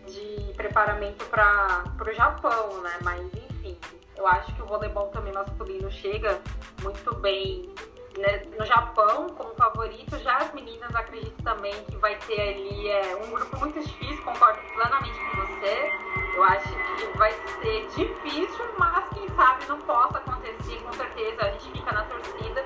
[0.06, 2.98] de preparamento para o Japão, né?
[3.02, 3.78] Mas enfim,
[4.18, 6.40] eu acho que o voleibol também masculino chega
[6.82, 7.72] muito bem
[8.18, 10.18] né, no Japão como favorito.
[10.18, 14.60] Já as meninas acredito também que vai ter ali é, um grupo muito difícil, concordo
[14.74, 15.92] plenamente com você.
[16.34, 21.42] Eu acho que vai ser difícil, mas quem sabe não possa acontecer, com certeza.
[21.42, 22.64] A gente fica na torcida,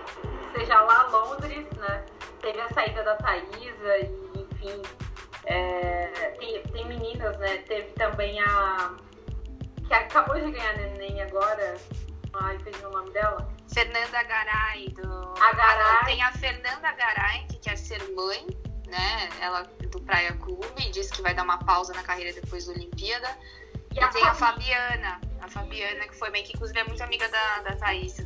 [0.55, 2.05] seja lá Londres, né?
[2.41, 4.83] Teve a saída da Thaisa e, enfim,
[5.45, 6.07] é,
[6.39, 7.59] tem, tem meninas, né?
[7.59, 8.95] Teve também a.
[9.87, 11.77] que acabou de ganhar neném agora.
[12.35, 15.35] Ai, fez o nome dela Fernanda Garay do.
[15.41, 16.05] A Garay.
[16.05, 18.47] Tem a Fernanda Garay, que quer ser mãe,
[18.87, 19.29] né?
[19.41, 23.29] Ela do Praia Clube, disse que vai dar uma pausa na carreira depois da Olimpíada.
[23.95, 27.03] E, e a tem a Fabiana, a Fabiana, que foi bem, que inclusive é muito
[27.03, 28.17] amiga da, da Thaís.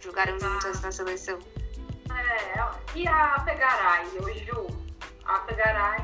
[0.00, 0.38] Jogaram ah.
[0.38, 1.38] juntas na seleção.
[2.10, 4.66] É, e a Pegaray, o Ju?
[5.24, 6.00] A Pegaray.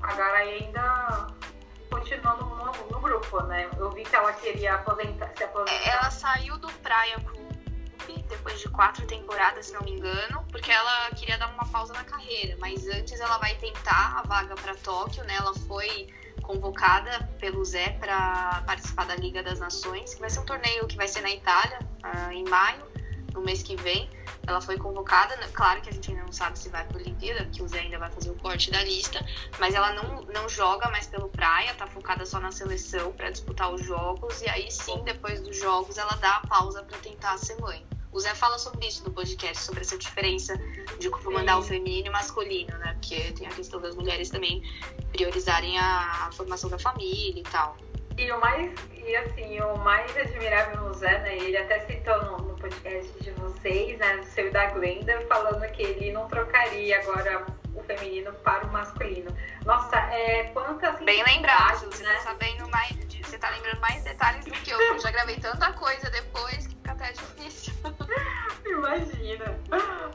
[0.00, 1.33] A Garay ainda
[1.94, 3.70] continuando no, no, grupo, né?
[3.78, 5.88] Eu vi que ela queria aposentar, se aposentar.
[5.88, 7.44] Ela saiu do Praia Clube
[8.28, 12.02] depois de quatro temporadas, se não me engano, porque ela queria dar uma pausa na
[12.02, 12.56] carreira.
[12.58, 15.36] Mas antes ela vai tentar a vaga para Tóquio, né?
[15.36, 16.08] Ela foi
[16.42, 20.96] convocada pelo Zé para participar da Liga das Nações, que vai ser um torneio que
[20.96, 22.82] vai ser na Itália uh, em maio,
[23.32, 24.10] no mês que vem.
[24.46, 25.48] Ela foi convocada, né?
[25.52, 27.80] claro que a gente ainda não sabe se vai para a Olimpíada, porque o Zé
[27.80, 29.24] ainda vai fazer o corte da lista,
[29.58, 33.72] mas ela não, não joga mais pelo Praia, tá focada só na seleção para disputar
[33.72, 37.58] os jogos, e aí sim, depois dos jogos, ela dá a pausa para tentar ser
[37.60, 37.86] mãe.
[38.14, 40.56] O Zé fala sobre isso no podcast, sobre essa diferença
[41.00, 42.92] de comandar o feminino e masculino, né?
[42.92, 44.62] Porque tem a questão das mulheres também
[45.10, 47.76] priorizarem a, a formação da família e tal.
[48.16, 51.36] E o mais, e assim, o mais admirável no Zé, né?
[51.36, 54.18] Ele até citou no, no podcast de vocês, né?
[54.18, 57.44] Do seu da Glenda, falando que ele não trocaria agora
[57.74, 59.34] o feminino para o masculino.
[59.64, 62.14] Nossa, é quantas Bem lembrado, você né?
[62.14, 65.72] tá sabendo mais, você tá lembrando mais detalhes do que eu, eu já gravei tanta
[65.72, 67.74] coisa depois que fica até difícil.
[68.66, 69.58] Imagina.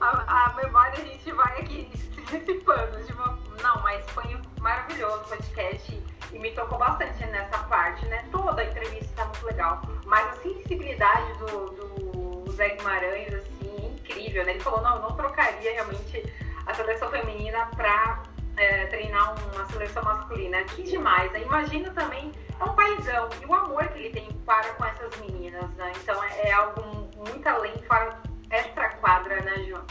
[0.01, 3.39] A, a memória a gente vai aqui se dissipando de uma.
[3.61, 8.25] Não, mas foi um maravilhoso podcast e me tocou bastante nessa parte, né?
[8.31, 9.81] Toda a entrevista tá muito legal.
[10.05, 14.51] Mas a sensibilidade do, do Zé Guimarães, assim, incrível, né?
[14.51, 16.23] Ele falou, não, eu não trocaria realmente
[16.69, 18.21] a seleção feminina pra
[18.55, 20.63] é, treinar uma seleção masculina.
[20.65, 21.41] Que demais, né?
[21.41, 25.69] Imagina também, é um paizão e o amor que ele tem para com essas meninas,
[25.71, 25.91] né?
[25.97, 29.85] Então é, é algo muito além, fora extra quadra, né, João?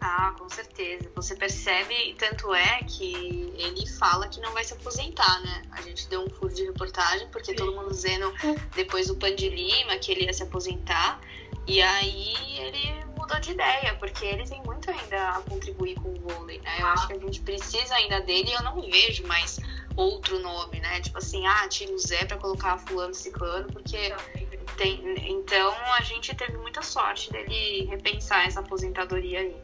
[0.00, 1.10] Ah, com certeza.
[1.16, 5.62] Você percebe, tanto é que ele fala que não vai se aposentar, né?
[5.72, 7.56] A gente deu um furo de reportagem, porque Sim.
[7.56, 8.32] todo mundo dizendo
[8.76, 11.20] depois do Pan de Lima que ele ia se aposentar.
[11.68, 16.14] E aí ele mudou de ideia, porque ele tem muito ainda a contribuir com o
[16.14, 16.76] vôlei, né?
[16.80, 16.92] Eu ah.
[16.94, 19.60] acho que a gente precisa ainda dele e eu não vejo mais
[19.94, 20.98] outro nome, né?
[21.02, 24.14] Tipo assim, ah, tira o Zé pra colocar fulano ciclano, porque
[24.78, 25.14] tem...
[25.28, 29.56] Então a gente teve muita sorte dele repensar essa aposentadoria aí.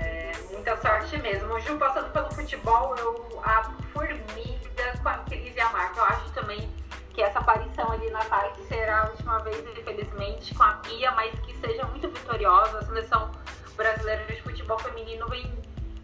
[0.00, 1.58] É, muita sorte mesmo.
[1.58, 6.30] Ju, passando pelo futebol, eu, a formiga com a Cris e a Marta, eu acho
[6.30, 6.70] também
[7.16, 9.56] que essa aparição ali na tarde será a última vez,
[9.96, 12.78] infelizmente, com a Pia, mas que seja muito vitoriosa.
[12.78, 13.30] A seleção
[13.76, 15.50] brasileira de futebol feminino vem,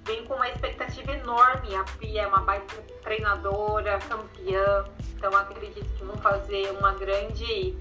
[0.05, 1.75] vem com uma expectativa enorme.
[1.77, 4.85] A Pia é uma baita treinadora, campeã,
[5.15, 7.77] então acredito que vão fazer uma grande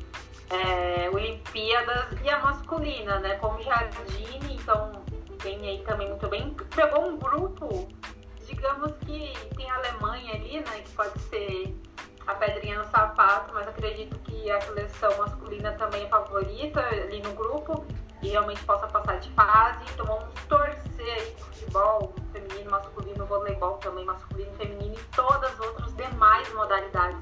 [0.49, 3.35] é, Olimpíadas e a masculina, né?
[3.35, 5.03] Como Jardine, então
[5.41, 6.55] vem aí também muito bem.
[6.75, 7.87] Pegou um grupo,
[8.45, 10.81] digamos que tem a Alemanha ali, né?
[10.83, 11.75] Que pode ser
[12.27, 17.33] a pedrinha no sapato, mas acredito que a seleção masculina também é favorita ali no
[17.33, 17.85] grupo
[18.21, 19.79] e realmente possa passar de fase.
[19.93, 25.59] Então vamos torcer aí pro futebol feminino, masculino, voleibol também masculino, feminino e todas as
[25.59, 27.19] outras demais modalidades.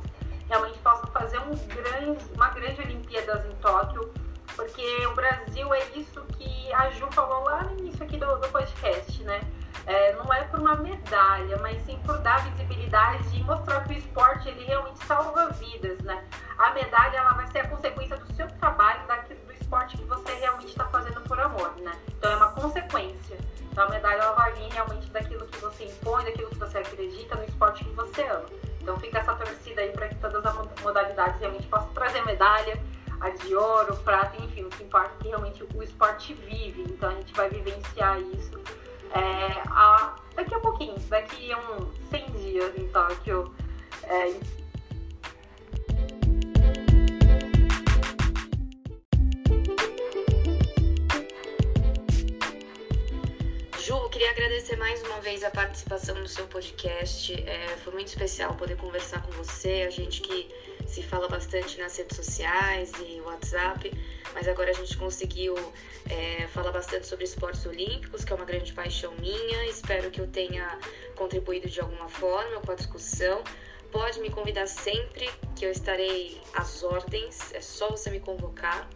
[0.47, 4.11] Realmente possa fazer um grande, uma grande Olimpíadas em Tóquio
[4.59, 8.49] porque o Brasil é isso que a Ju falou lá no início aqui do, do
[8.49, 9.39] podcast, né?
[9.89, 13.97] É, não é por uma medalha, mas sim por dar visibilidade e mostrar que o
[13.97, 16.23] esporte ele realmente salva vidas, né?
[16.59, 20.31] A medalha ela vai ser a consequência do seu trabalho, daquilo, do esporte que você
[20.35, 21.91] realmente está fazendo por amor, né?
[22.07, 23.39] Então é uma consequência.
[23.71, 27.35] Então a medalha ela vai vir realmente daquilo que você impõe, daquilo que você acredita,
[27.35, 28.45] no esporte que você ama.
[28.79, 32.79] Então fica essa torcida aí para que todas as modalidades realmente possam trazer medalha,
[33.21, 36.83] a de ouro, prata, enfim, o que importa é que realmente o esporte vive.
[36.83, 38.59] Então a gente vai vivenciar isso
[39.13, 43.53] é, a, daqui a pouquinho, daqui a uns 100 dias em Tóquio.
[44.03, 44.33] É,
[53.89, 57.33] Ju, queria agradecer mais uma vez a participação no seu podcast.
[57.33, 60.47] É, foi muito especial poder conversar com você, a gente que
[60.85, 63.91] se fala bastante nas redes sociais e WhatsApp,
[64.31, 65.55] mas agora a gente conseguiu
[66.07, 69.65] é, falar bastante sobre esportes olímpicos, que é uma grande paixão minha.
[69.65, 70.77] Espero que eu tenha
[71.15, 73.43] contribuído de alguma forma com a discussão.
[73.91, 78.87] Pode me convidar sempre, que eu estarei às ordens, é só você me convocar.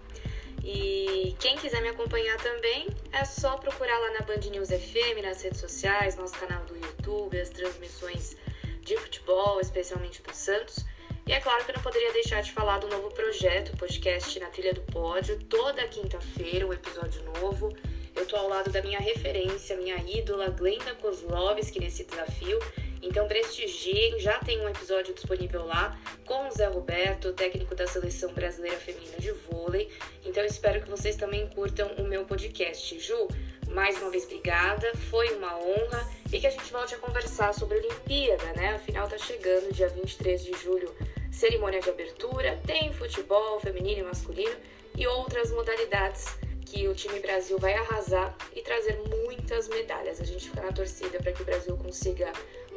[0.63, 5.41] E quem quiser me acompanhar também, é só procurar lá na Band News FM, nas
[5.41, 8.37] redes sociais, nosso canal do YouTube, as transmissões
[8.81, 10.85] de futebol, especialmente do Santos.
[11.25, 14.47] E é claro que eu não poderia deixar de falar do novo projeto, podcast na
[14.47, 17.75] Trilha do Pódio, toda quinta-feira, um episódio novo.
[18.15, 22.57] Eu tô ao lado da minha referência, minha ídola, Glenda Kozlovski, nesse desafio.
[23.03, 28.33] Então prestigiem, já tem um episódio disponível lá com o Zé Roberto, técnico da Seleção
[28.33, 29.89] Brasileira Feminina de Vôlei.
[30.25, 32.97] Então espero que vocês também curtam o meu podcast.
[32.99, 33.27] Ju,
[33.67, 37.77] mais uma vez obrigada, foi uma honra e que a gente volte a conversar sobre
[37.77, 38.75] a Olimpíada, né?
[38.75, 40.95] Afinal tá chegando dia 23 de julho
[41.29, 44.55] cerimônia de abertura, tem futebol feminino e masculino
[44.95, 46.25] e outras modalidades
[46.65, 50.21] que o time Brasil vai arrasar e trazer muitas medalhas.
[50.21, 52.31] A gente fica na torcida para que o Brasil consiga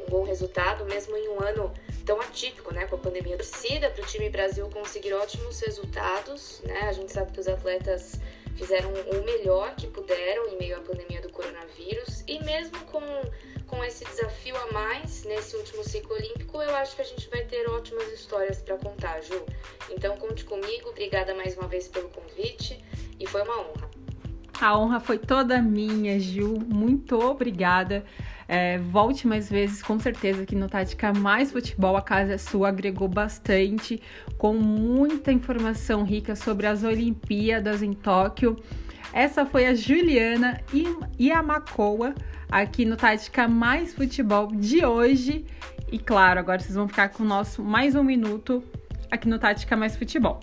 [0.07, 1.73] um bom resultado, mesmo em um ano
[2.05, 3.35] tão atípico, né, com a pandemia.
[3.35, 6.81] Torcida para o time Brasil conseguir ótimos resultados, né?
[6.81, 8.19] A gente sabe que os atletas
[8.55, 13.01] fizeram o melhor que puderam em meio à pandemia do coronavírus e mesmo com
[13.67, 17.43] com esse desafio a mais nesse último ciclo olímpico, eu acho que a gente vai
[17.43, 19.43] ter ótimas histórias para contar, Ju.
[19.89, 22.81] Então conte comigo, obrigada mais uma vez pelo convite
[23.19, 23.89] e foi uma honra.
[24.59, 26.57] A honra foi toda minha, Ju.
[26.65, 28.05] Muito obrigada.
[28.47, 32.69] É, volte mais vezes, com certeza, que no Tática Mais Futebol a casa é sua,
[32.69, 34.01] agregou bastante,
[34.37, 38.55] com muita informação rica sobre as Olimpíadas em Tóquio.
[39.11, 40.61] Essa foi a Juliana
[41.19, 42.15] Yamakoa
[42.49, 45.45] aqui no Tática Mais Futebol de hoje.
[45.91, 48.63] E claro, agora vocês vão ficar com o nosso mais um minuto
[49.11, 50.39] aqui no Tática Mais Futebol.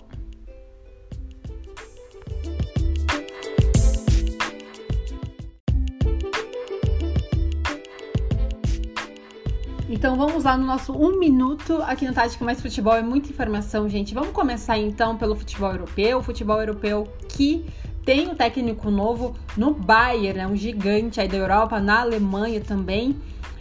[9.95, 12.93] Então vamos lá no nosso um minuto aqui no Tática Mais Futebol.
[12.95, 14.13] É muita informação, gente.
[14.13, 16.17] Vamos começar então pelo futebol europeu.
[16.17, 17.65] O futebol europeu que
[18.03, 23.15] tem um técnico novo no Bayern, é um gigante aí da Europa, na Alemanha também.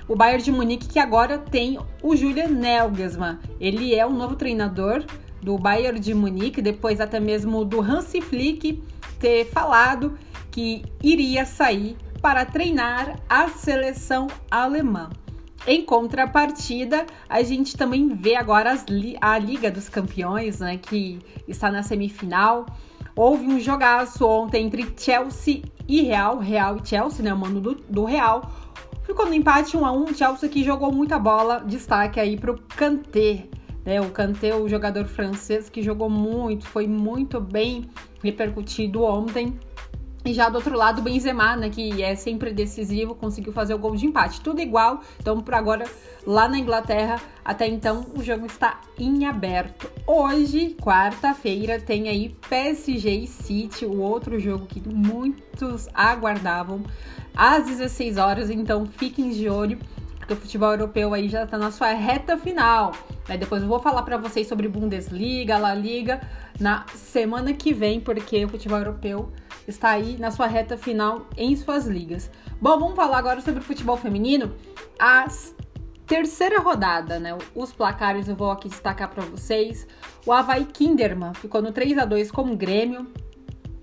[0.08, 3.38] O Bayern de Munique que agora tem o Julian Nagelsmann.
[3.60, 5.04] Ele é o novo treinador
[5.40, 8.82] do Bayern de Munique, depois até mesmo do Hansi Flick
[9.20, 10.18] ter falado
[10.50, 15.10] que iria sair para treinar a seleção alemã.
[15.66, 18.76] Em contrapartida, a gente também vê agora
[19.20, 22.66] a Liga dos Campeões, né, que está na semifinal.
[23.16, 27.32] Houve um jogaço ontem entre Chelsea e Real, Real e Chelsea, né?
[27.32, 28.50] O mano do, do Real.
[29.04, 31.60] Ficou no empate 1 a 1 Chelsea que jogou muita bola.
[31.60, 33.46] Destaque aí pro Kanté.
[33.84, 37.88] Né, o Kanté, o jogador francês que jogou muito, foi muito bem
[38.22, 39.58] repercutido ontem.
[40.24, 43.78] E já do outro lado, o Benzema, né, que é sempre decisivo, conseguiu fazer o
[43.78, 44.40] gol de empate.
[44.40, 45.84] Tudo igual, então por agora
[46.26, 49.90] lá na Inglaterra, até então o jogo está em aberto.
[50.06, 56.82] Hoje, quarta-feira, tem aí PSG e City, o outro jogo que muitos aguardavam,
[57.36, 59.78] às 16 horas, então fiquem de olho
[60.24, 62.92] porque o futebol europeu aí já está na sua reta final.
[63.28, 66.18] Aí depois eu vou falar para vocês sobre Bundesliga, La Liga
[66.58, 69.30] na semana que vem, porque o futebol europeu
[69.66, 72.30] está aí na sua reta final em suas ligas.
[72.60, 74.54] Bom, vamos falar agora sobre o futebol feminino.
[74.98, 75.26] A
[76.06, 77.36] terceira rodada, né?
[77.54, 79.86] Os placares eu vou aqui destacar para vocês.
[80.26, 83.06] O Havaí Kinderman ficou no 3 a 2 com o Grêmio.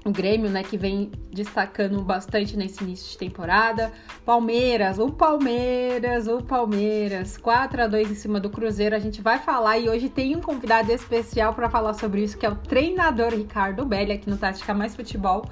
[0.04, 3.92] O Grêmio, né, que vem destacando bastante nesse início de temporada.
[4.26, 8.96] Palmeiras, o Palmeiras, o Palmeiras, 4 a 2 em cima do Cruzeiro.
[8.96, 12.46] A gente vai falar e hoje tem um convidado especial para falar sobre isso, que
[12.46, 15.46] é o treinador Ricardo Belli aqui no Tática Mais Futebol,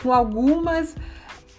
[0.00, 0.94] com algumas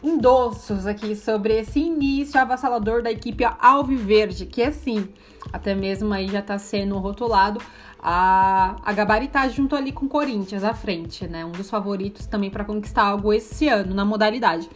[0.01, 5.09] endossos aqui sobre esse início avassalador da equipe Alviverde, que assim,
[5.51, 7.59] até mesmo aí já está sendo rotulado
[7.99, 11.45] a, a gabaritar junto ali com o Corinthians à frente, né?
[11.45, 14.69] Um dos favoritos também para conquistar algo esse ano na modalidade.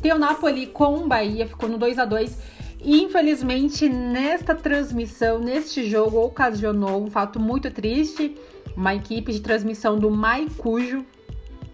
[0.00, 2.38] Tem o Napoli com o Bahia, ficou no 2 a 2
[2.80, 8.36] e infelizmente nesta transmissão, neste jogo, ocasionou um fato muito triste.
[8.76, 11.04] Uma equipe de transmissão do Maicujo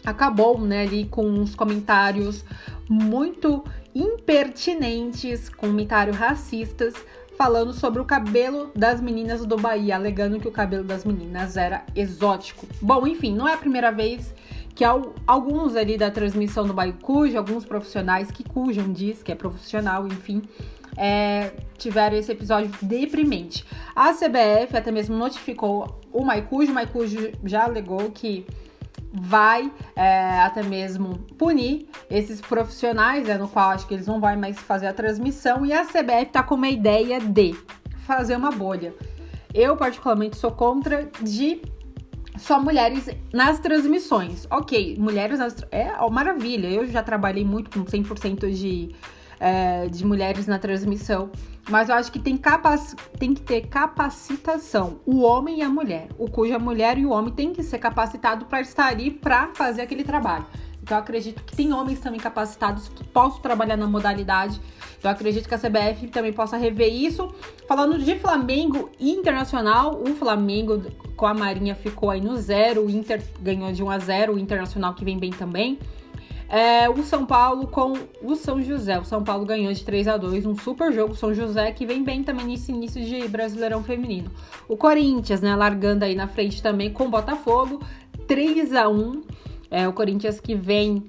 [0.04, 2.44] acabou né, ali com uns comentários
[2.88, 3.62] muito
[3.94, 6.94] impertinentes, comentários racistas
[7.36, 11.84] falando sobre o cabelo das meninas do Bahia, alegando que o cabelo das meninas era
[11.94, 12.66] exótico.
[12.80, 14.34] Bom, enfim, não é a primeira vez
[14.74, 14.84] que
[15.26, 20.06] alguns ali da transmissão do Bahia Cujo, alguns profissionais que cujam diz que é profissional,
[20.06, 20.42] enfim,
[20.96, 23.64] é, tiveram esse episódio deprimente.
[23.94, 28.46] A CBF até mesmo notificou o Maicujo, o Maicujo já alegou que
[29.14, 34.36] vai é, até mesmo punir esses profissionais, né, no qual acho que eles não vão
[34.36, 37.54] mais fazer a transmissão, e a CBF tá com uma ideia de
[38.06, 38.92] fazer uma bolha.
[39.52, 41.62] Eu, particularmente, sou contra de
[42.36, 44.48] só mulheres nas transmissões.
[44.50, 46.66] Ok, mulheres nas, é maravilha.
[46.66, 48.94] Eu já trabalhei muito com 100% de,
[49.38, 51.30] é, de mulheres na transmissão.
[51.68, 52.94] Mas eu acho que tem, capac...
[53.18, 56.08] tem que ter capacitação, o homem e a mulher.
[56.18, 59.82] O cuja mulher e o homem tem que ser capacitado para estar ali para fazer
[59.82, 60.44] aquele trabalho.
[60.84, 64.60] Então eu acredito que tem homens também capacitados, posso trabalhar na modalidade.
[64.98, 67.34] Então eu acredito que a CBF também possa rever isso.
[67.66, 70.82] Falando de Flamengo Internacional, o Flamengo
[71.16, 74.38] com a Marinha ficou aí no zero, o Inter ganhou de 1 a 0, o
[74.38, 75.78] Internacional que vem bem também.
[76.54, 78.96] É, o São Paulo com o São José.
[78.96, 81.12] O São Paulo ganhou de 3 a 2 um super jogo.
[81.16, 84.30] São José que vem bem também nesse início de Brasileirão Feminino.
[84.68, 87.82] O Corinthians, né, largando aí na frente também com o Botafogo,
[88.28, 89.24] 3 a 1
[89.68, 91.02] é, O Corinthians que vem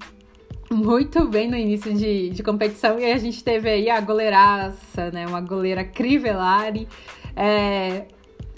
[0.71, 5.27] muito bem no início de, de competição e a gente teve aí a goleiraça, né,
[5.27, 6.87] uma goleira Crivellari.
[7.35, 8.05] É,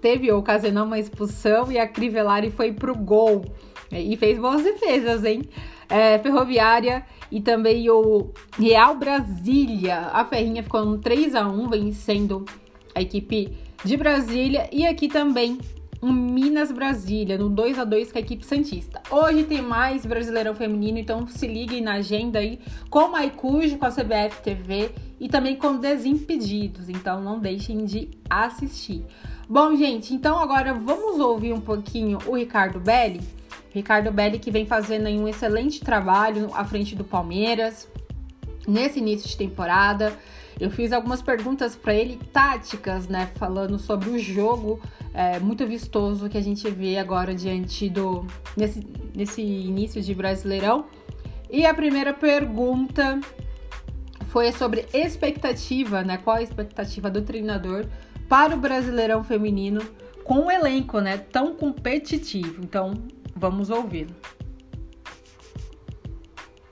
[0.02, 3.44] teve ocasionou uma expulsão e a Crivellari foi pro gol.
[3.92, 5.42] E fez boas defesas, hein?
[5.90, 10.10] É, Ferroviária e também o Real Brasília.
[10.14, 12.46] A Ferrinha ficou no 3 a 1 vencendo
[12.94, 14.70] a equipe de Brasília.
[14.72, 15.58] E aqui também
[16.02, 19.02] o Minas Brasília, no 2 a 2 com a equipe Santista.
[19.10, 22.60] Hoje tem mais Brasileirão Feminino, então se liguem na agenda aí
[22.90, 28.10] com o Maicujo, com a CBF TV e também com Desimpedidos, então não deixem de
[28.30, 29.04] assistir.
[29.50, 33.22] Bom, gente, então agora vamos ouvir um pouquinho o Ricardo Belli
[33.72, 37.88] Ricardo Belli que vem fazendo um excelente trabalho à frente do Palmeiras
[38.68, 40.14] nesse início de temporada.
[40.60, 44.80] Eu fiz algumas perguntas para ele táticas, né, falando sobre o jogo
[45.14, 48.26] é, muito vistoso que a gente vê agora diante do
[48.56, 48.86] nesse,
[49.16, 50.86] nesse início de Brasileirão.
[51.50, 53.20] E a primeira pergunta
[54.28, 56.18] foi sobre expectativa, né?
[56.18, 57.86] Qual a expectativa do treinador
[58.28, 59.82] para o Brasileirão feminino
[60.24, 62.62] com um elenco, né, tão competitivo.
[62.62, 62.94] Então,
[63.40, 64.16] Vamos ouvi-lo.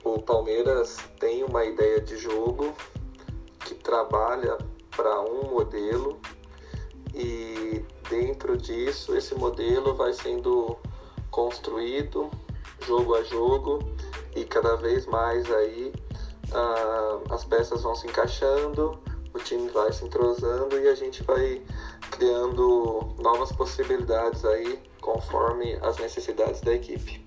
[0.02, 2.74] O Palmeiras tem uma ideia de jogo
[3.60, 4.58] que trabalha
[4.90, 6.18] para um modelo
[7.14, 10.76] e dentro disso esse modelo vai sendo
[11.30, 12.28] construído
[12.84, 13.78] jogo a jogo
[14.34, 15.92] e cada vez mais aí
[16.52, 18.98] ah, as peças vão se encaixando,
[19.32, 21.62] o time vai se entrosando e a gente vai
[22.10, 27.24] criando novas possibilidades aí conforme as necessidades da equipe.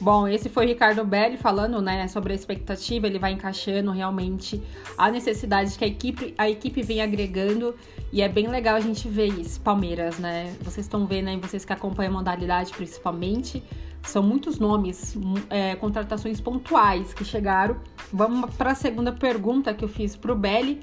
[0.00, 4.60] Bom, esse foi Ricardo Belli falando né, sobre a expectativa, ele vai encaixando realmente
[4.98, 7.74] a necessidade que a equipe, a equipe vem agregando
[8.12, 9.60] e é bem legal a gente ver isso.
[9.60, 10.54] Palmeiras, né?
[10.60, 13.62] Vocês estão vendo aí, vocês que acompanham a modalidade principalmente,
[14.02, 15.16] são muitos nomes,
[15.48, 17.76] é, contratações pontuais que chegaram.
[18.12, 20.82] Vamos para a segunda pergunta que eu fiz para o Belli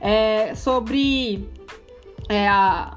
[0.00, 1.46] é, sobre
[2.28, 2.96] é, a,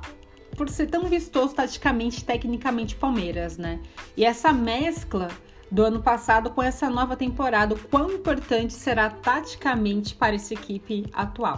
[0.61, 3.81] por ser tão vistoso taticamente, tecnicamente Palmeiras, né?
[4.15, 5.27] E essa mescla
[5.71, 11.03] do ano passado com essa nova temporada, o quão importante será taticamente para essa equipe
[11.13, 11.57] atual?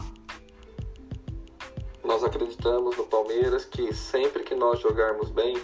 [2.01, 5.57] Nós acreditamos no Palmeiras que sempre que nós jogarmos bem,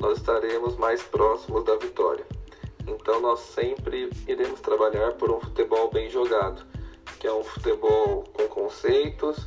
[0.00, 2.26] nós estaremos mais próximos da vitória.
[2.84, 6.66] Então nós sempre iremos trabalhar por um futebol bem jogado,
[7.20, 9.46] que é um futebol com conceitos,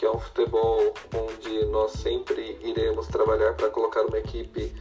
[0.00, 4.72] que é um futebol onde nós sempre iremos trabalhar para colocar uma equipe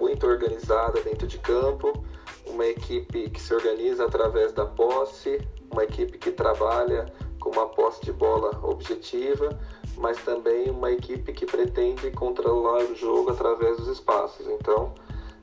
[0.00, 2.04] muito organizada dentro de campo,
[2.44, 5.40] uma equipe que se organiza através da posse,
[5.70, 7.06] uma equipe que trabalha
[7.38, 9.56] com uma posse de bola objetiva,
[9.96, 14.44] mas também uma equipe que pretende controlar o jogo através dos espaços.
[14.48, 14.92] Então,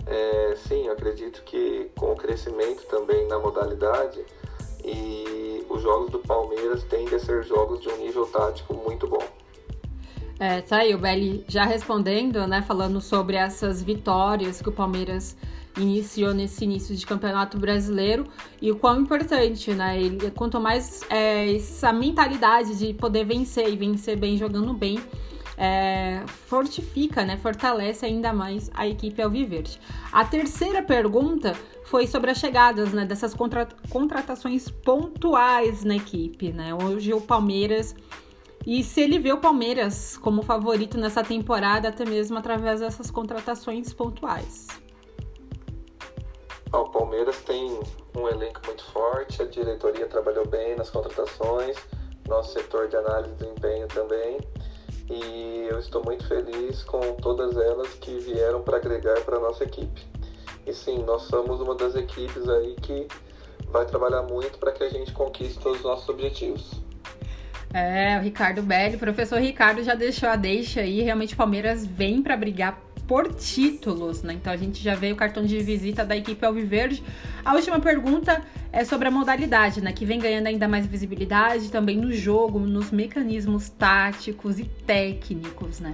[0.07, 4.25] é, sim, acredito que com o crescimento também na modalidade
[4.83, 9.23] e os jogos do Palmeiras tendem a ser jogos de um nível tático muito bom.
[10.39, 15.37] É, tá aí o Belly já respondendo, né, falando sobre essas vitórias que o Palmeiras
[15.77, 18.25] iniciou nesse início de campeonato brasileiro
[18.61, 20.01] e o quão importante, né?
[20.01, 24.99] Ele, quanto mais é, essa mentalidade de poder vencer e vencer bem, jogando bem,
[25.61, 27.37] é, fortifica, né?
[27.37, 29.79] Fortalece ainda mais a equipe Alviverde.
[30.11, 31.53] A terceira pergunta
[31.85, 33.05] foi sobre as chegadas, né?
[33.05, 36.73] Dessas contra contratações pontuais na equipe, né?
[36.73, 37.95] Hoje o Palmeiras
[38.65, 43.93] e se ele vê o Palmeiras como favorito nessa temporada, até mesmo através dessas contratações
[43.93, 44.67] pontuais.
[46.73, 47.79] O Palmeiras tem
[48.17, 51.77] um elenco muito forte, a diretoria trabalhou bem nas contratações,
[52.27, 54.39] nosso setor de análise de desempenho também.
[55.11, 60.01] E eu estou muito feliz com todas elas que vieram para agregar para nossa equipe.
[60.65, 63.07] E sim, nós somos uma das equipes aí que
[63.67, 66.71] vai trabalhar muito para que a gente conquiste todos os nossos objetivos.
[67.73, 71.01] É, o Ricardo Belli, o professor Ricardo já deixou a deixa aí.
[71.01, 72.79] Realmente o Palmeiras vem para brigar
[73.11, 74.35] por títulos, né?
[74.35, 77.03] Então a gente já veio o cartão de visita da equipe Alviverde.
[77.43, 79.91] A última pergunta é sobre a modalidade, né?
[79.91, 85.91] Que vem ganhando ainda mais visibilidade também no jogo, nos mecanismos táticos e técnicos, né?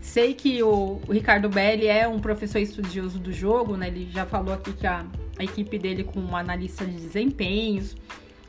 [0.00, 3.88] Sei que o, o Ricardo Belli é um professor estudioso do jogo, né?
[3.88, 5.04] Ele já falou aqui que a,
[5.38, 7.94] a equipe dele com um analista de desempenhos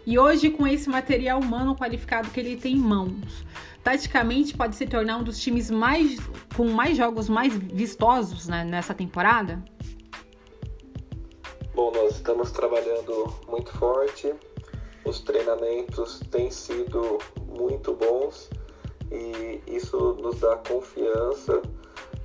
[0.07, 3.43] e hoje, com esse material humano qualificado que ele tem em mãos,
[3.83, 6.17] taticamente pode se tornar um dos times mais
[6.55, 9.61] com mais jogos mais vistosos né, nessa temporada?
[11.75, 14.33] Bom, nós estamos trabalhando muito forte,
[15.03, 18.49] os treinamentos têm sido muito bons
[19.11, 21.61] e isso nos dá confiança.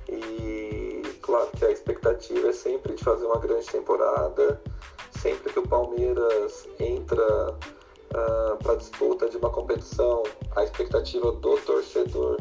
[0.07, 4.61] E claro que a expectativa é sempre de fazer uma grande temporada,
[5.19, 7.57] sempre que o Palmeiras entra
[8.13, 10.23] uh, para a disputa de uma competição,
[10.55, 12.39] a expectativa do torcedor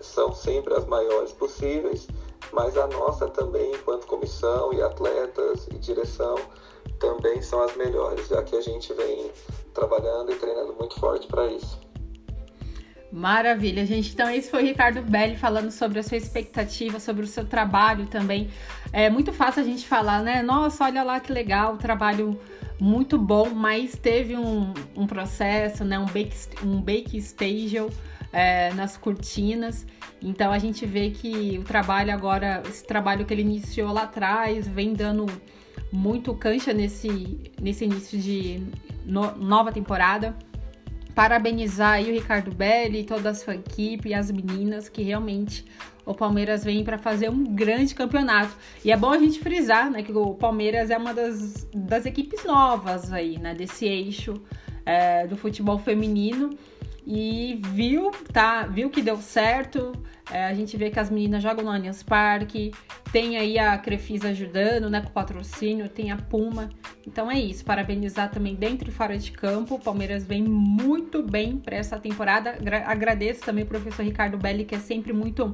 [0.00, 2.06] são sempre as maiores possíveis,
[2.52, 6.36] mas a nossa também, enquanto comissão e atletas e direção,
[6.98, 9.30] também são as melhores, já que a gente vem
[9.72, 11.84] trabalhando e treinando muito forte para isso.
[13.10, 14.12] Maravilha, gente.
[14.12, 18.06] Então, esse foi o Ricardo Belli falando sobre a sua expectativa, sobre o seu trabalho
[18.06, 18.50] também.
[18.92, 20.42] É muito fácil a gente falar, né?
[20.42, 22.38] Nossa, olha lá que legal, o trabalho
[22.80, 25.98] muito bom, mas teve um, um processo, né?
[25.98, 27.76] Um bake, um bake stage
[28.32, 29.86] é, nas cortinas.
[30.20, 34.66] Então, a gente vê que o trabalho agora, esse trabalho que ele iniciou lá atrás,
[34.66, 35.26] vem dando
[35.92, 38.62] muito cancha nesse, nesse início de
[39.04, 40.36] no, nova temporada
[41.14, 45.64] parabenizar aí o Ricardo Belli, toda a sua equipe e as meninas que realmente
[46.04, 48.56] o Palmeiras vem para fazer um grande campeonato.
[48.84, 52.44] E é bom a gente frisar, né, que o Palmeiras é uma das, das equipes
[52.44, 54.34] novas aí, né, desse eixo
[54.84, 56.50] é, do futebol feminino
[57.06, 59.92] e viu, tá, viu que deu certo.
[60.30, 62.72] É, a gente vê que as meninas jogam no Allianz Parque,
[63.12, 66.70] tem aí a Crefisa ajudando, né, com patrocínio, tem a Puma.
[67.06, 69.74] Então é isso, parabenizar também dentro e fora de campo.
[69.74, 72.56] O Palmeiras vem muito bem para essa temporada.
[72.86, 75.52] Agradeço também o professor Ricardo Belli, que é sempre muito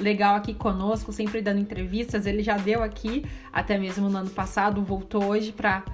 [0.00, 2.26] legal aqui conosco, sempre dando entrevistas.
[2.26, 5.84] Ele já deu aqui, até mesmo no ano passado, voltou hoje para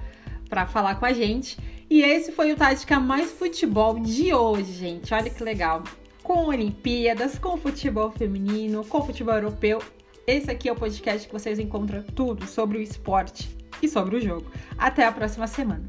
[0.67, 1.57] falar com a gente.
[1.89, 5.13] E esse foi o Tática Mais Futebol de hoje, gente.
[5.13, 5.83] Olha que legal.
[6.23, 9.81] Com Olimpíadas, com futebol feminino, com futebol europeu.
[10.25, 13.49] Esse aqui é o podcast que vocês encontram tudo sobre o esporte
[13.81, 14.49] e sobre o jogo.
[14.77, 15.85] Até a próxima semana.